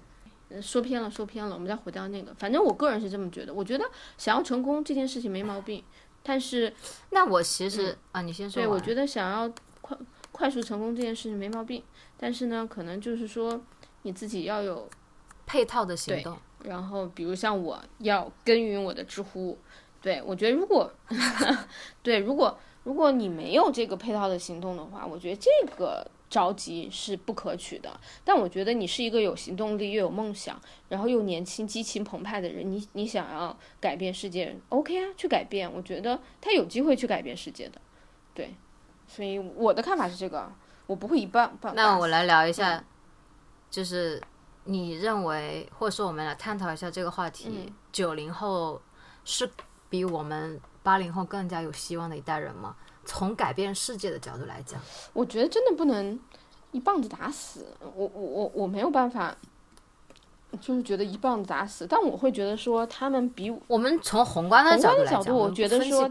[0.61, 2.33] 说偏了，说偏了，我们再回到那个。
[2.35, 5.83] 反正我个人是这么觉得，我觉得想要成功这件事情没毛病，
[6.23, 6.73] 但是
[7.11, 8.63] 那我其实啊，你先说。
[8.63, 9.97] 对，我觉得想要快
[10.31, 11.83] 快速成功这件事情没毛病。
[12.23, 13.61] 但是呢，可能就是说
[14.03, 14.89] 你自己要有
[15.45, 16.39] 配套的行动。
[16.63, 19.59] 然后，比如像我要耕耘我的知乎，
[20.01, 20.89] 对我觉得如果
[22.01, 27.91] 对如果如果你没有这个配套的行动的话，我觉得这个着急是不可取的。
[28.25, 30.57] 但我觉得你是一个有行动力又有梦想，
[30.89, 35.69] 然后又年轻、激情澎湃的人，你你想要改变世界，OK 啊，去改变。
[35.73, 37.81] 我觉得他有机会去改变世界的，
[38.33, 38.55] 对。
[39.09, 40.53] 所以我的看法是这个。
[40.93, 41.75] 我不会一半半。
[41.75, 42.85] 那我来聊一下，
[43.71, 44.23] 就是
[44.65, 48.79] 你认为，或者说我们来探讨一下这个话题：九零后
[49.25, 49.51] 是
[49.89, 52.77] 比我们八零后更加有希望的一代人吗？
[53.07, 54.79] 从改变世界的角度来讲，
[55.15, 56.21] 我觉得真的不能
[56.73, 57.75] 一棒子打死。
[57.81, 59.35] 我我我我没有办法。
[60.61, 66.09] 就是觉得一棒子打死，但我会觉得说他们比我们从宏观的角度我觉得说，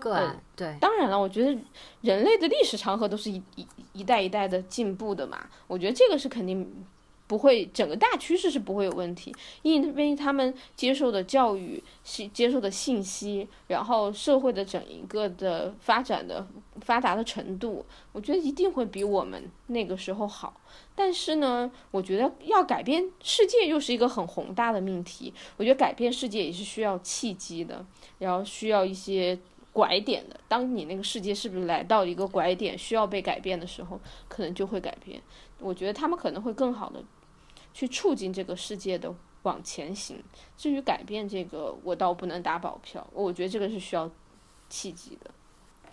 [0.56, 1.58] 对，当然了，我觉得
[2.02, 6.86] 人类的历史长河都是一一一代一代的进步的嘛，我觉得这个是肯定。
[7.32, 16.46] 不会，整个大趋势是不会有问题，因为他们接受的教育、是接受的信息，然后社会的整一个的发展的
[16.82, 20.60] 发达的程度，我觉得一定会比我们那个时候好。
[20.94, 25.34] 但是呢，我觉得要改变世界又是一个很宏大的命题。
[25.56, 27.86] 我觉得改变世界也是需要契机的，
[28.20, 29.40] 然后需要一些
[29.72, 30.38] 拐点的。
[30.50, 35.22] 当你那个世界是不是来到一个拐点，需要被改变的时候，可能就会改变。
[35.60, 37.02] 我觉得他们可能会更好的。
[37.74, 40.24] 去促进这个世界的往前行。
[40.58, 43.06] 至于改变这个，我倒不能打保票。
[43.12, 44.10] 我觉得这个是需要
[44.70, 45.32] 契机的。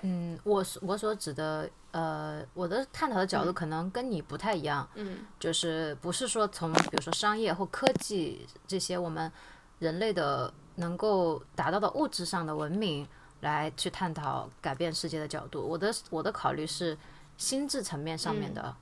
[0.02, 4.88] 嗯，我我所指的，呃，我的探讨的角度可能跟你不太一样。
[4.94, 9.30] 嗯，就是不是说从比如说商业或科技这些我们
[9.78, 13.06] 人类的能够达到的物质上的文明
[13.40, 15.62] 来去探讨改变世界的角度。
[15.62, 16.96] 我的我的考虑是
[17.36, 18.76] 心智层面上面的，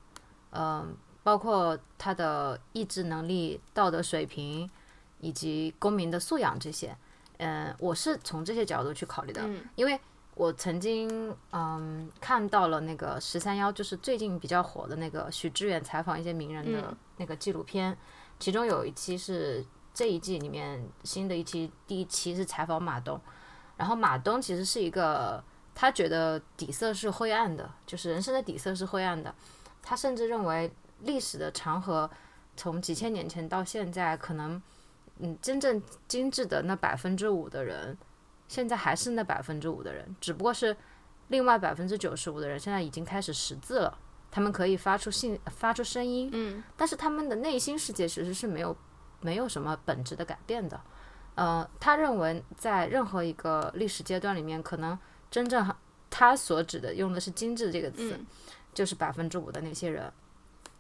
[0.51, 0.97] 嗯。
[1.27, 4.71] 包括他的意志能力、道德水平
[5.19, 6.97] 以及公民的素养这些，
[7.39, 9.43] 嗯，我是从这些角度去考虑的。
[9.75, 9.99] 因为
[10.37, 17.99] 我曾经嗯看到了那个十三幺，就是最近比较火的那个许知远采访一些名人的那个纪录片，
[18.39, 23.21] 其中有一期是这一季里面新的一期，第一期是采访马东，
[23.77, 25.43] 然后马东其实是一个
[25.75, 29.35] 他觉得底色是灰暗的，就是人生的底色是灰暗的，
[29.83, 30.71] 他甚至认为。
[31.01, 32.11] 历史的长河，
[32.57, 34.61] 从几千年前到现在，可能，
[35.19, 37.97] 嗯，真正精致的那百分之五的人，
[38.49, 40.77] 现在还是那百分之五的人，只不过是
[41.29, 43.99] 另外百分之九十五的人现在已经开始识字了，
[44.31, 48.77] 他们可以发出信、发出声音，嗯，但是他们的内心世界其实是没有
[49.21, 50.81] 没有什么本质的改变的。
[51.35, 54.99] 呃，他认为在任何一个历史阶段里面，可能
[55.31, 55.75] 真正
[56.09, 58.19] 他所指的用的是“精致”这个词，
[58.73, 60.11] 就是百分之五的那些人。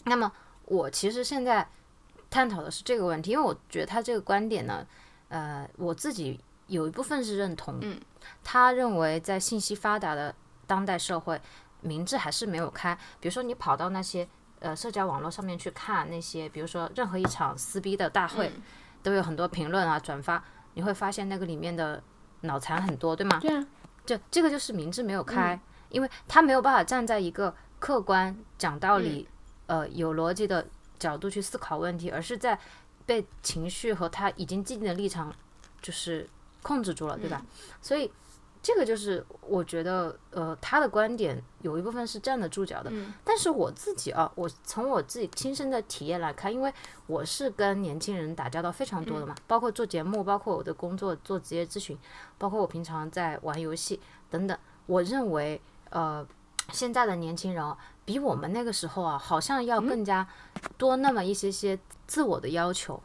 [0.06, 0.32] 那么
[0.64, 1.68] 我其实现在
[2.30, 4.86] 探讨的是这个问题，因为我觉得他这个观点呢，
[5.28, 7.78] 呃，我自己有一部分是认同。
[7.82, 8.00] 嗯，
[8.42, 10.34] 他认为在信息发达的
[10.66, 11.40] 当代社会，
[11.82, 12.96] 明智还是没有开。
[13.20, 14.26] 比如说你跑到那些
[14.60, 18.50] 呃社交网络上面去看那些，比如说任何一场撕逼的大会。
[19.02, 20.42] 都有很多评论啊，转发，
[20.74, 22.02] 你会发现那个里面的
[22.40, 23.38] 脑残很多，对吗？
[23.40, 23.64] 对啊，
[24.04, 25.56] 就这个就是明智没有开，
[25.90, 29.28] 因为他没有办法站在一个客观讲道理、
[29.66, 30.66] 呃有逻辑的
[30.98, 32.58] 角度去思考问题，而是在
[33.04, 35.34] 被情绪和他已经既定的立场
[35.80, 36.28] 就是
[36.62, 37.44] 控制住了，对吧？
[37.80, 38.10] 所以。
[38.62, 42.90] 这个就是我觉得，呃，他的观点有一部分是站得住脚的。
[43.22, 46.72] 但是我自己啊，我从我自己亲身的体验来看，因为
[47.06, 51.96] 我是跟年轻人打交道非常多的嘛，包括做节目，包括我的工作做职业咨询，
[52.38, 54.58] 包括我平常在玩游戏等等。
[54.86, 56.26] 我认为，呃，
[56.72, 57.76] 现在的年轻人
[58.06, 60.26] 比我们那个时候啊，好像要更加
[60.78, 62.98] 多那么一些些自我的要求，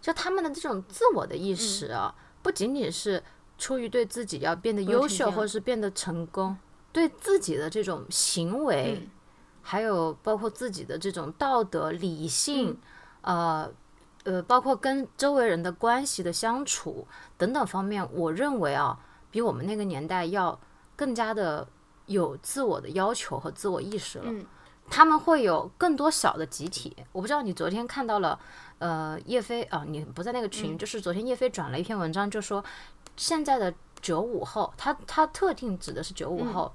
[0.00, 3.22] 就他们的这种自我的意识啊，不仅仅是。
[3.60, 6.56] 出于对自己要变得优秀，或者是变得成功，
[6.92, 9.06] 对自己的这种行为，
[9.60, 12.80] 还有包括自己的这种道德、理性，
[13.20, 13.70] 呃
[14.24, 18.98] 呃，包括跟周围人的关系的相处等等方面，我认为啊，
[19.30, 20.58] 比我们那个年代要
[20.96, 21.68] 更加的
[22.10, 24.32] 有自我的要求和自我意识了。
[24.88, 26.96] 他们会有更多小的集体。
[27.12, 28.38] 我不知道你昨天看到了，
[28.78, 32.64] 呃，叶飞啊，你不在那个群，就是昨天叶飞转了一篇文章，就说。
[33.16, 36.72] 现在的九五后，他他特定指的是九五后，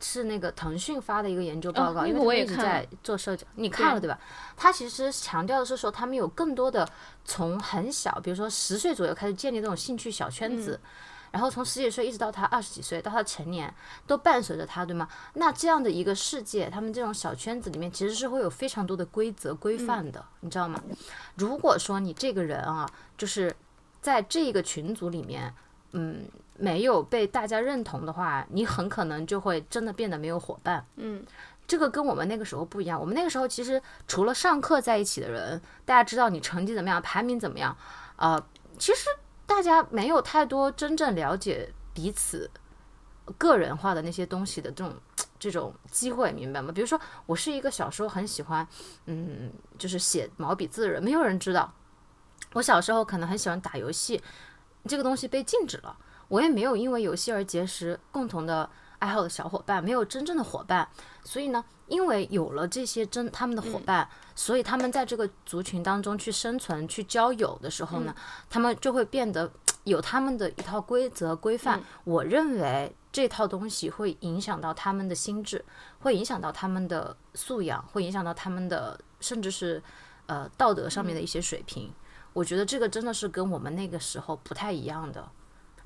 [0.00, 4.18] 是那个腾讯发的一个研究报告，因为我一直在做社交，你看了对吧？
[4.56, 6.88] 他其实强调的是说，他们有更多的
[7.22, 10.80] 从很小，比如说十岁左右开始建立这种兴趣小圈子，
[11.34, 13.74] 然后从十几岁一直到他二十几岁，到他成年，
[14.06, 15.08] 都伴随着他，对吗？
[15.32, 20.80] 那这样的一个世界，他们这种小圈子里面其实是会有非常多的规则规范的，你知道吗？
[21.34, 23.52] 如果说你这个人啊，就是
[24.00, 25.52] 在这个群组里面。
[25.96, 26.24] 嗯，
[26.56, 30.84] 没有被大家认同的话，你很可能就会真的变得没有伙伴。
[30.96, 31.24] 嗯，
[31.68, 33.00] 这个跟我们那个时候不一样。
[33.00, 37.76] 我们那个时候其实除了上课在一起的人，大家知道你成绩怎么样，排名怎么样，
[38.16, 38.44] 呃，
[38.76, 39.08] 其实
[39.46, 42.50] 大家没有太多真正了解彼此
[43.38, 44.94] 个人化的那些东西的这种
[45.38, 46.72] 这种机会，明白吗？
[46.72, 48.66] 比如说，我是一个小时候很喜欢，
[49.06, 51.72] 嗯，就是写毛笔字的人，没有人知道。
[52.52, 54.22] 我小时候可能很喜欢打游戏。
[54.86, 55.96] 这个东西被禁止了，
[56.28, 58.68] 我也没有因为游戏而结识共同的
[59.04, 60.88] 爱好的小伙伴，没有真正的伙伴。
[61.24, 68.14] 所以呢，因为有了这些真他们的伙伴，所以他们在这个族群当中去生存、去交友的时候呢，
[68.48, 69.50] 他们就会变得
[69.84, 71.82] 有他们的一套规则规范。
[72.04, 75.62] 我认为这套东西会影响到他们的心智，
[76.00, 79.82] 会影响到他们的素养，会影响到他们的甚至是
[80.26, 81.92] 呃道德上面的一些水平。
[82.32, 85.30] 我觉得这个真的是跟我们那个时候不太一样的。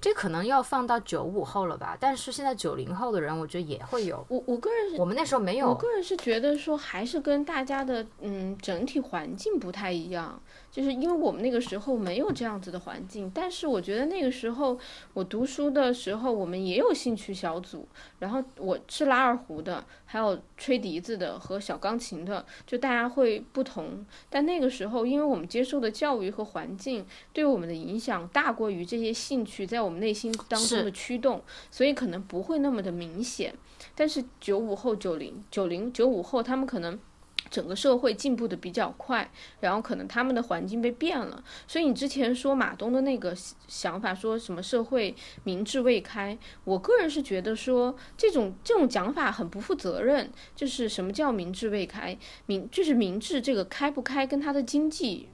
[0.00, 4.24] 这可能要放到九五后了吧，但是现在九零后的人，我觉得也会有。
[4.28, 5.68] 我我个人，我们那时候没有。
[5.68, 13.28] 我个人是觉得说，还是跟大家的嗯整体环境不太一样，就是因为我们那个时候没有这样子的环境。
[13.34, 14.78] 但是我觉得那个时候
[15.14, 17.88] 我读书的时候，我们也有兴趣小组，
[18.20, 24.06] 然后我是拉二胡的，还有吹笛子的和小钢琴的，就大家会不同。
[24.30, 29.90] 但那个时候，因为我们接受的教育和环境对我们的影响大过于这些兴趣，在我。
[29.90, 31.42] 们内心当中的驱动，
[31.72, 33.52] 所以可能不会那么的明显。
[33.96, 36.96] 但是九五后、九零、九零、九五后，他们可能
[37.50, 39.30] 整个社会进步的比较快，
[39.60, 41.42] 然后可能他们的环境被变了。
[41.66, 43.34] 所以你之前说马东的那个
[43.66, 50.30] 想法，说什么社会明智未开，我个人是觉得说这种这种讲法很不负责任。
[50.54, 52.18] 就是什么叫明智未开？
[52.46, 55.28] 明就是明智这个开不开，跟他的经济。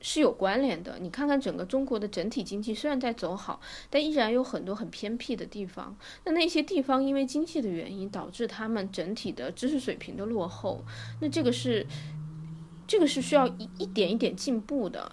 [0.00, 0.98] 是有关联的。
[1.00, 5.96] 你看看整个中国的整体经济虽然在走好，但依然有很多很偏僻的地方。
[6.24, 10.84] 那那些地方因为经济的原因，导致他们整体的知识水平的落后。
[11.20, 11.86] 那这个是，
[12.86, 15.10] 这个是需要一一点一点进步的。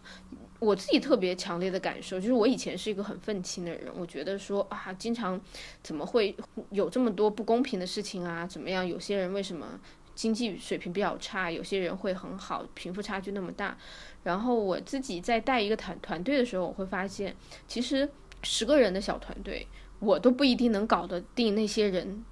[0.59, 5.39] 我自己特别强烈的感受就是，我以前是一个很愤青的人，我觉得说啊，经常
[5.83, 6.35] 怎么会
[6.71, 8.47] 有这么多不公平的事情啊？
[8.47, 8.87] 怎么样？
[8.87, 9.79] 有些人为什么？
[10.15, 13.77] 经济水平比较差，有些人会很好，贫富差距那么大。
[14.23, 17.35] 然后我自己在带一个团团队的时候，我会发现，
[17.67, 18.09] 其实
[18.41, 19.67] 十个人的小团队，
[19.99, 22.23] 我都不一定能搞得定那些人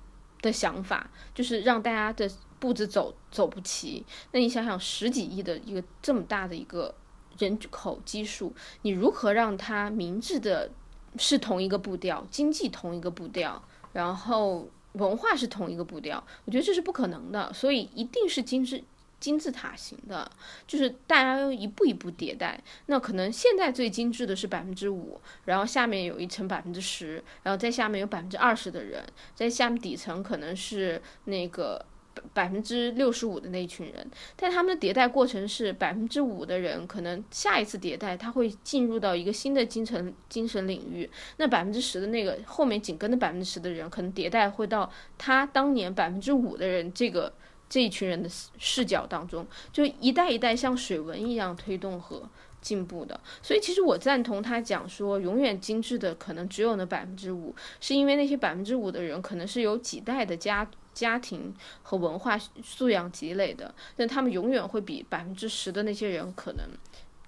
[0.41, 2.29] 的想法，就是让大家的
[2.59, 4.03] 步子走走不齐。
[4.31, 6.95] 那你想想，十几亿的一个这么大的一个
[7.37, 10.71] 人口基数，你如何让它明智的
[11.17, 13.61] 是同一个步调，经济同一个步调，
[13.91, 16.23] 然后文化是同一个步调？
[16.45, 18.83] 我觉得这是不可能的，所以一定是金字。
[19.19, 20.29] 金字塔型的，
[20.67, 22.61] 就是大家要一步一步迭代。
[22.87, 29.01] 那可能现在最精致的是百分之五，然后下面有一层百分之十，然后在下面有百分之二十的人，
[29.33, 31.85] 在下面底层可能是那个
[32.33, 34.09] 百分之六十五的那一群人。
[34.35, 41.09] 但他们的迭代过程是百分之五的人，可能下一次迭代他会进入到一个新的精神精神领域。
[41.37, 47.33] 那百分之十的那个后面紧跟的百分之十的人，可能迭代会到他当年百分之五的人这个。
[47.69, 52.21] 这一群人的视角当中，就一代一代像水文一样推动和
[52.63, 53.19] 进步的。
[53.43, 61.53] 所以，其实我赞同他讲说，永远精致的可能只有那百分之五，是因为那些百分之五的人可能是有几代的家家庭
[61.83, 66.65] 和文化素养积累的，但他们永远会比百分之十的那些人可能。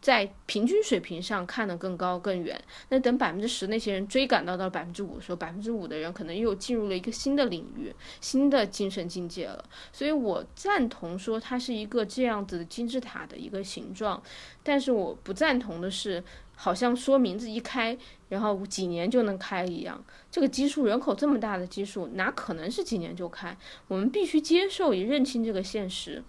[0.05, 7.91] 在平均水平上看得更高更远，那等百分之十那些人追赶到到百分之五的时候，百分之五的人可能又进入了一个新的领域、
[8.21, 9.65] 新的精神境界了。
[9.91, 14.21] 所以我赞同说它是一个这样子的金字塔的一个形状，
[14.61, 16.23] 但是我不赞同的是，
[16.55, 17.97] 好像说名字一开，
[18.29, 20.05] 然后几年就能开一样。
[20.29, 23.57] 这个基数人口这么大的基数，哪可能是几年就开？
[23.87, 26.23] 我们必须接受也认清这个现实。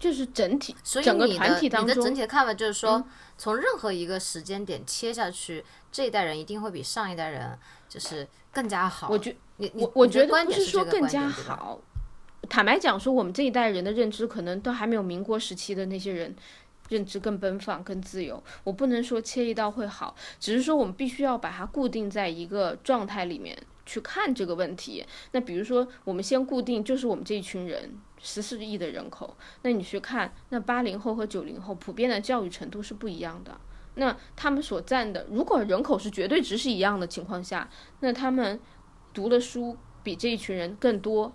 [0.00, 3.02] 就是整体，整个团体当中，你的整体的看法就是说，
[3.38, 7.56] 从任何一个时间点切下去，这一代人一定会比上一代人
[7.88, 9.08] 就是更加好。
[9.08, 11.80] 我觉你我我觉得不是说更加好。
[12.50, 16.36] 坦白讲，说我们这一代人的认知可能都还没有民国时期的那些人
[16.90, 18.42] 认知更奔放、更自由。
[18.64, 25.06] 我不能说切一刀会好，只是说我们必须要把它固定在一个状态里面去看这个问题。
[25.32, 27.98] 那比如说，我们先固定就是我们这一群人。
[28.24, 33.60] 十四亿的人口，那你去看，那八零后和九零后普遍的教育程度是不一样的。
[33.96, 37.68] 那他们所占的，如果人口是绝对值是一样的情况下，
[38.00, 38.58] 那他们
[39.12, 41.30] 读的书比这一群人更多，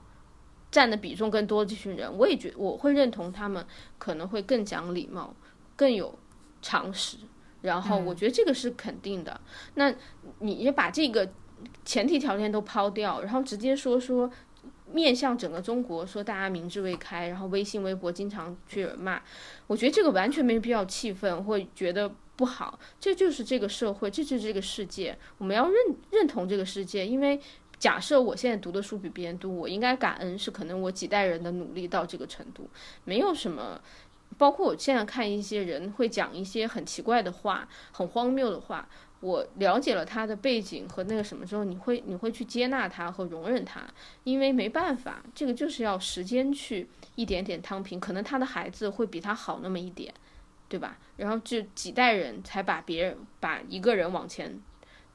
[0.72, 3.64] 占的比重更多的这群人，我也觉我会认同他们
[4.00, 5.36] 可能会更讲礼貌，
[5.76, 6.18] 更有
[6.60, 7.18] 常识。
[7.62, 9.40] 然后我觉得这个是肯定的。
[9.76, 9.94] 那
[10.40, 11.32] 你也把这个
[11.86, 14.30] 前提条件都抛掉，然后直接说说。
[14.92, 19.22] 面向整个中国说大家明智未开，然后微信、微博经常去骂，
[19.68, 25.76] 我觉得这个完全没必要气愤或觉得不好，这就是这个社会，这就是这个世界，我们要认
[26.12, 27.06] 认同这个世界。
[27.06, 27.40] 因为
[27.78, 32.70] 假设我现在读的书比别人多，我应该感恩是可能我几代人的努力到这个程度，
[33.04, 33.82] 没有什么。
[34.38, 38.88] 包括我现在看一些人会讲一些很奇怪的话，很荒谬的话。
[39.22, 43.82] 我了解了他的背景和那个什么之后，你会你会去接纳他和容忍他，
[44.24, 50.14] 因为没办法，这个就是要时间去一点点摊平，可能他的孩子会比他好那么一点，
[50.68, 50.98] 对吧？
[51.18, 54.60] 然后就几代人才把别人把一个人往前。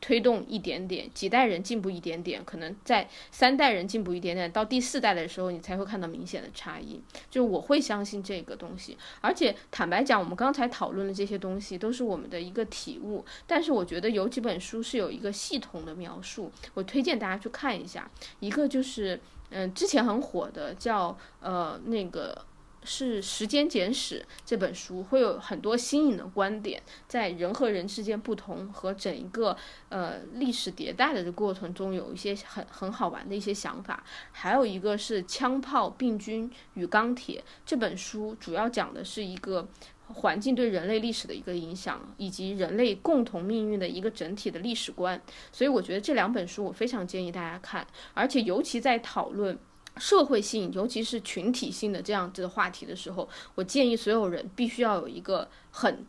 [0.04, 7.00] 推动一点点，几代人进步一点点，可能在三代人进步一点点，到第四代的时候，你才会看到明显的差异。
[7.30, 13.24] 就我会相信这个东西，而且坦白讲，我们刚才讨论的这些东西都是我们的一个体悟。
[13.46, 18.10] 但是我觉得有几本书是有一个系统的描述，我推荐大家去看一下。
[18.40, 22.44] 一个就是，嗯，之前很火的叫呃那个。
[22.84, 29.56] 是《时间简史》这本书会有很多新颖的观点，在人和人之间不同和整一个
[29.88, 34.04] 呃历史迭代的过程中，有一些很很好玩的一些想法。
[34.30, 39.66] 还有一个是《枪炮、病菌与钢铁》这本书，主要讲的是一个
[40.06, 45.20] 环境对人类历史的一个影响，以及人类共同命运的一个整体的历史观。
[45.50, 49.58] 所以我觉得这两本书我非常建议大家看，而且尤其在讨论。
[49.96, 56.04] 社会性，尤其是群体性的这样子的话题的时候，我建议所有人必须要有一个很。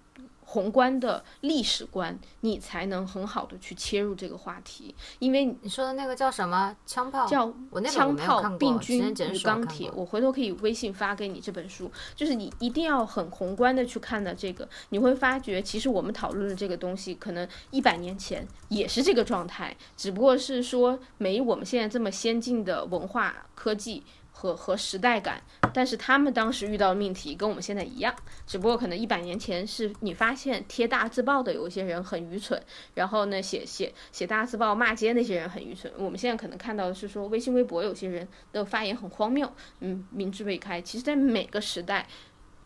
[0.45, 4.95] 宏观的历史观，你才能很好的去切入这个话题。
[5.19, 7.25] 因为你说的那个叫什么枪炮？
[7.25, 7.53] 叫
[7.85, 9.91] 枪炮、病菌与钢铁。
[9.93, 24.03] 我回头可以微信发给你这本书，就是你一定要很宏观的去看的这个，你会发觉其实我们讨论的这个东西，可能一百年前也是这个状态，只不过是说没我们现在这么先进的文化科技。
[24.37, 25.41] 和和时代感，
[25.73, 28.13] 但是他们当时遇到的命题跟我们现在一样，
[28.45, 32.61] 只不过可能一百年前是你发现贴大字报的有一些人很愚蠢，
[32.95, 40.81] 然后呢写写写大字报骂街那些人很愚蠢，我们现在可能看到的是说微信微博有些人的发言很荒谬，嗯，明智未开。
[40.81, 42.05] 其实，在每个时代，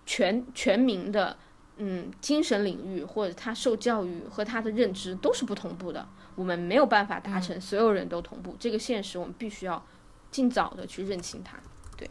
[0.08, 1.38] 全全民的
[1.78, 9.86] 嗯精神领域或者他受教育和他的认知都是不同步的，我们没有办法达成所有人都同步，这个现实我们必须要。
[10.32, 11.58] 尽早的去认清它。
[11.98, 12.10] 对，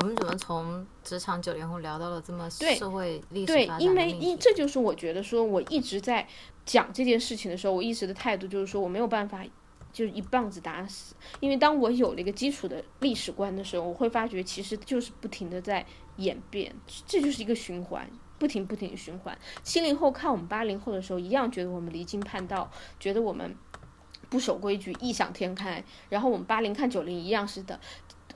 [0.00, 6.28] 我们怎么从职场九零后聊到了这么对社会历史对因为的命题因这就是我觉得说我一直在
[6.66, 9.44] 讲这件事情的时候，我一直的态度就是说我没有办法。
[9.92, 15.84] 就是一棒子打死，因为当我有了一个基础的历史观的时候，我会发觉其实就是不停的在
[16.18, 16.72] 演变，
[17.04, 18.08] 这就是一个循环，
[18.38, 19.36] 不停不停的循环。
[19.64, 23.56] 七零后看我们八零后的时候，一样觉得我们离经叛道，觉得我们
[24.30, 25.84] 不守规矩、异想天开。
[26.08, 27.78] 然后我们八零看九零一样是的，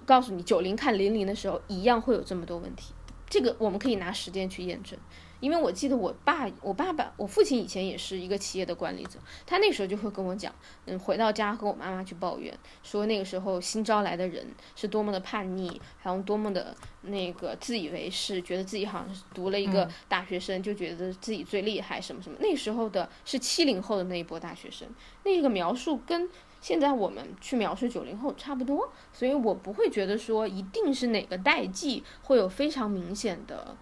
[0.04, 2.92] 告诉你九零看零零的时候，一样会有这么多问题。
[3.28, 4.98] 这个我们可以拿时间去验证。
[5.40, 10.54] 因为我记得我爸、我爸爸、我父亲以前也是一个企业的管理者，他那时候就会跟我讲，
[10.86, 22.38] 嗯，回到家和我妈妈去抱怨，说那个时候新招来的人是多么的叛逆，还有多么的那个自以为是，觉得自己好像是读了一个大学生，就觉得自己最厉害，什么什么。
[22.40, 24.88] 那时候的是七零后的那一波大学生，
[25.24, 26.26] 那个描述跟
[26.64, 33.76] 现在我们去描述九零后差不多，所以我不会觉得说一定是哪个代际会有非常明显的，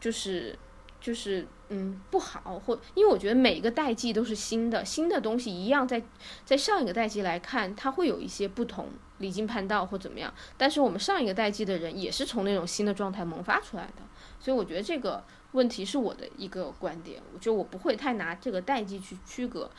[0.00, 0.58] 就是。
[0.98, 6.02] 就是嗯不好，或因为我觉得每一个代际都是新的，新的东西一样在
[6.44, 8.88] 在上一个代际来看，它会有一些不同，
[9.18, 10.32] 离经叛道或怎么样。
[10.56, 14.02] 但是我们上一个代际的人也是从那种新的状态萌发出来的，
[14.40, 19.70] 所以我觉得这个问题是我的一个观点，我觉得我不会太拿这个代际去区隔，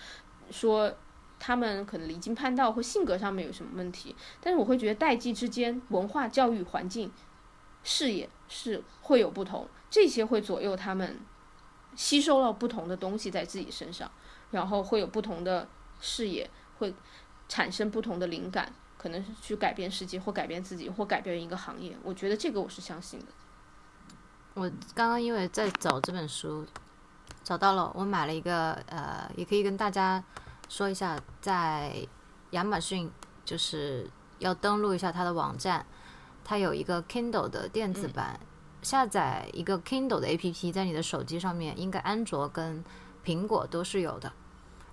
[0.49, 0.95] 说
[1.39, 7.11] 他们可能离经叛道或性格上面有什么问题，但是我会觉得代际之间文化、教育、环境、
[7.83, 9.67] 视野是会有不同。
[9.89, 11.19] 这些会左右他们
[11.95, 14.11] 吸收了不同的东西在自己身上，
[14.51, 15.67] 然后会有不同的
[16.01, 16.93] 视野，会
[17.47, 21.95] 产生不同的灵感，可能是去改变世界，或改变自己，或改变一个行业。
[22.03, 23.25] 我觉得这个我是相信的。
[24.55, 26.65] 我刚刚因为在找这本书，
[27.43, 30.21] 找到了，我买了一个，呃，也可以跟大家
[30.69, 32.07] 说一下，在
[32.51, 33.11] 亚马逊
[33.45, 34.09] 就是
[34.39, 35.85] 要登录一下它的网站，
[36.43, 38.39] 它有一个 Kindle 的电子版。
[38.83, 42.83] 下载一个 Kindle 的 APP，在你的手机上面，应该安卓跟
[43.25, 44.31] 苹果都是有的。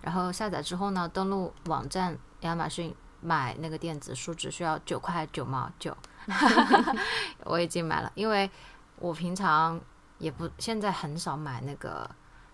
[0.01, 5.97] 然后下载之后呢，登录网站亚马逊买那个电子书，只需要九块九毛九。
[7.45, 8.51] 我已经买了，因为
[8.99, 9.81] 我平常
[10.18, 12.11] 也不现在很少买那个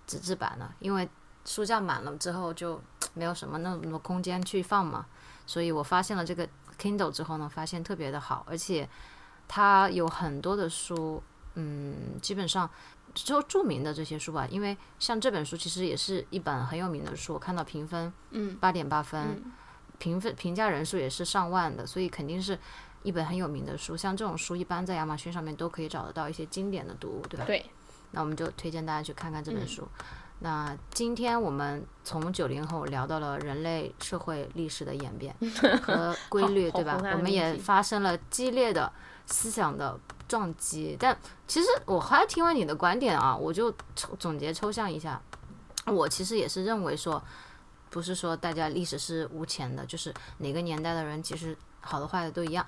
[0.06, 1.08] 纸质版了，因为
[1.44, 2.80] 书架满了之后就
[3.14, 5.06] 没有什么那么多空间去放嘛。
[5.46, 6.48] 所以我发现了这个
[6.78, 8.88] Kindle 之后呢，发现特别的好，而且
[9.48, 11.22] 它有很多的书。
[11.56, 12.70] 嗯，基本上
[13.12, 19.42] 就著名的这些书吧，因为像这本书其实也是一本很有名的书，我看到评分，嗯，八点八分，
[19.98, 22.56] 评分评价人数也是上万的，所以肯定是
[23.02, 23.96] 一本很有名的书。
[23.96, 27.44] 像这种书，一般在亚马逊上面都可以找得到一些经典的读物，对吧？
[27.44, 27.66] 对。
[28.12, 29.86] 那我们就推荐大家去看看这本书。
[30.40, 35.34] 那今天我们从九零后聊到了人类社会历史的演变
[35.82, 36.98] 和规律， 对吧？
[37.14, 38.92] 我们也发生了激烈的
[39.26, 39.98] 思想的。
[40.30, 41.18] 撞击，但
[41.48, 45.20] 其实我还听完你的观点啊，我就抽总结抽象一下，
[45.86, 47.20] 我其实也是认为说，
[47.90, 52.64] 不是说大家历史是无钱的，就是哪个年代的人其实好的坏的都一样，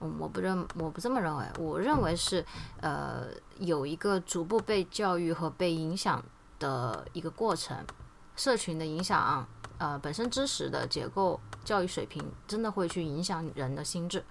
[0.00, 2.44] 嗯，我不认我不这么认为，我认为是
[2.80, 3.26] 呃
[3.60, 6.20] 有一个逐步被教育和被影响
[6.58, 7.76] 的一个过程，
[8.36, 9.46] 社群的影响，
[9.78, 14.24] 呃本身知识的结构、教育水平真的会去影响人的心智。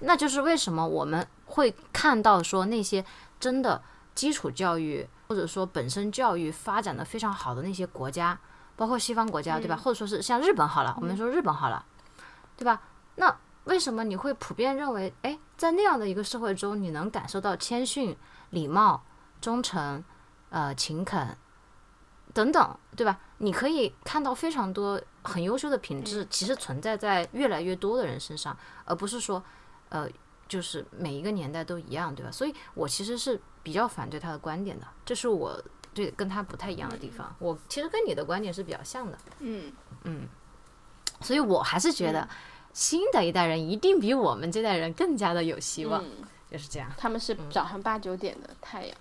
[0.00, 3.04] 那就是为什么我们会看到说那些
[3.38, 3.80] 真的
[4.14, 8.38] 基础教育或者说本身教育发展的非常好的那些国家，
[8.76, 9.76] 包括西方国家，对吧？
[9.76, 11.84] 或者说是像日本好了，我们说日本好了，
[12.56, 12.82] 对吧？
[13.14, 18.16] 那为什么你会普遍认为，哎，在那样的一个社会中，你能感受到谦逊、
[18.50, 19.02] 礼貌、
[19.40, 20.04] 忠诚、
[20.50, 21.36] 呃勤恳
[22.34, 23.18] 等等，对吧？
[23.38, 28.54] 你可以看到非常多很优秀的品质，其实存在在越来越多的人身上，
[28.84, 29.42] 而不是说。
[29.90, 30.08] 呃，
[30.48, 32.32] 就是每一个年代都一样，对吧？
[32.32, 35.62] 所以我其实是比较反对他的观点的，这是我
[35.92, 37.32] 对跟他不太一样的地方。
[37.38, 39.72] 我其实跟你的观点是比较像的，嗯
[40.02, 40.26] 嗯，
[41.20, 42.28] 所以我还是觉得
[42.72, 46.02] 新的一代人一定比我们这代人更加的有希望，
[46.50, 46.90] 就是这样。
[46.96, 48.96] 他们是早上八九点的太阳，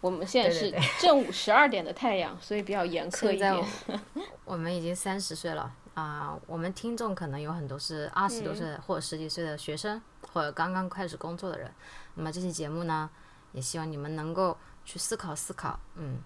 [0.00, 3.64] 我们现在是正午十二点的太阳，所以比较严苛一点。
[4.44, 10.00] 我们已经三十岁了啊，我们听众可能有很多是二十多岁或者十几岁的学生。
[10.32, 11.72] 或者刚刚开始工作的人，
[12.14, 13.08] 那么这期节目呢，
[13.52, 16.18] 也希望你们能够去思考思考，嗯，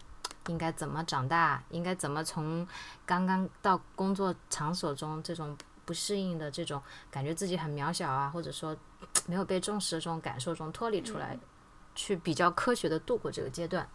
[0.48, 2.66] 应该怎么长大，应该怎么从
[3.06, 8.76] 刚刚到工作场所中这种不适应的这种感觉自己很渺小啊，或者说
[9.26, 11.38] 没有被重视的这种感受中脱离出来，
[12.00, 13.86] 去比较科学的度过这个阶段。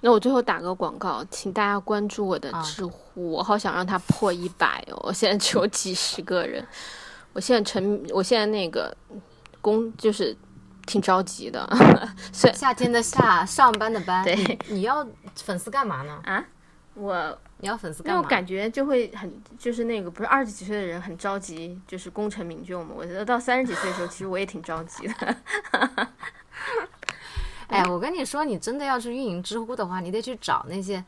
[0.00, 6.66] 那我最后打个广告，请大家关注我的知乎，我好想让它破一百哦，我现在只有几十个人，
[7.32, 8.96] 我现在成，我现在那个。
[9.62, 10.36] 工就是
[10.86, 11.64] 挺着急的。
[12.34, 14.24] 夏天的夏，上班的班。
[14.26, 15.06] 对你你要
[15.36, 16.20] 粉丝干嘛呢？
[16.24, 16.44] 啊，
[16.94, 18.22] 我你要粉丝因为我？
[18.24, 22.92] 感觉就会很，就是那个不是二十几岁的人很着急，就是功成名就嘛。
[22.96, 25.36] 我觉得到三十几岁的时候，其实我也挺着急的。
[27.72, 31.02] 哎，我跟你说，你真的要去运营知乎的话，你得去找那些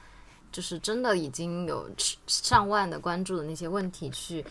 [0.50, 1.88] 就是真的已经有
[2.26, 4.44] 上万的关注的那些问题去，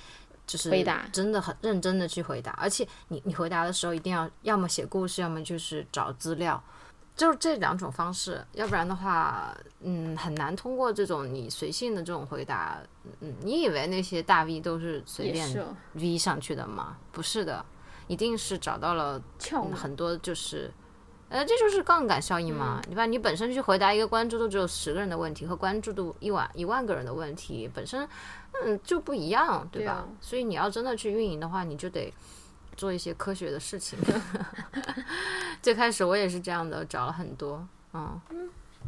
[0.45, 2.51] 就是回答真的很认真的去回答。
[2.51, 6.61] 而且你你回答的时候一定要要么写故事，要么就是找资料，
[7.15, 8.45] 就是这两种方式。
[8.53, 12.79] 要不然的话，嗯，很难通过这种你随性的这种回答。
[13.21, 16.97] 嗯，你以为那些大 V 都是随便 V 上去的吗？
[17.11, 17.65] 不是的，
[18.07, 19.21] 一定是找到了
[19.75, 20.71] 很多就是，
[21.33, 22.79] 呃，这就是杠杆效应嘛。
[22.83, 23.07] 对吧？
[23.07, 28.07] 你本身去回答一个关注度只有十个人的问题和关注度一万一万个人的问题，本身
[28.63, 29.93] 嗯就不一样，对吧？
[29.93, 32.13] 对啊所以你要真的去运营的话，你就得
[32.77, 33.97] 做一些科学的事情。
[35.63, 38.21] 最开始我也是这样的，找了很多，嗯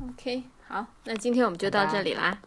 [0.10, 2.38] ，OK，好，那今天我们就到这里啦。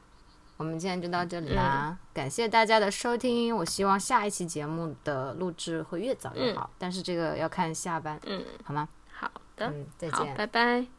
[0.58, 3.56] 我们今天就到这里啦，感谢大家的收听。
[3.56, 8.88] 我希望下一期节目的录制会越早越好，但是这个要看下班，嗯，好吗？
[9.66, 10.34] 嗯，再好，见。
[10.36, 10.97] 拜拜。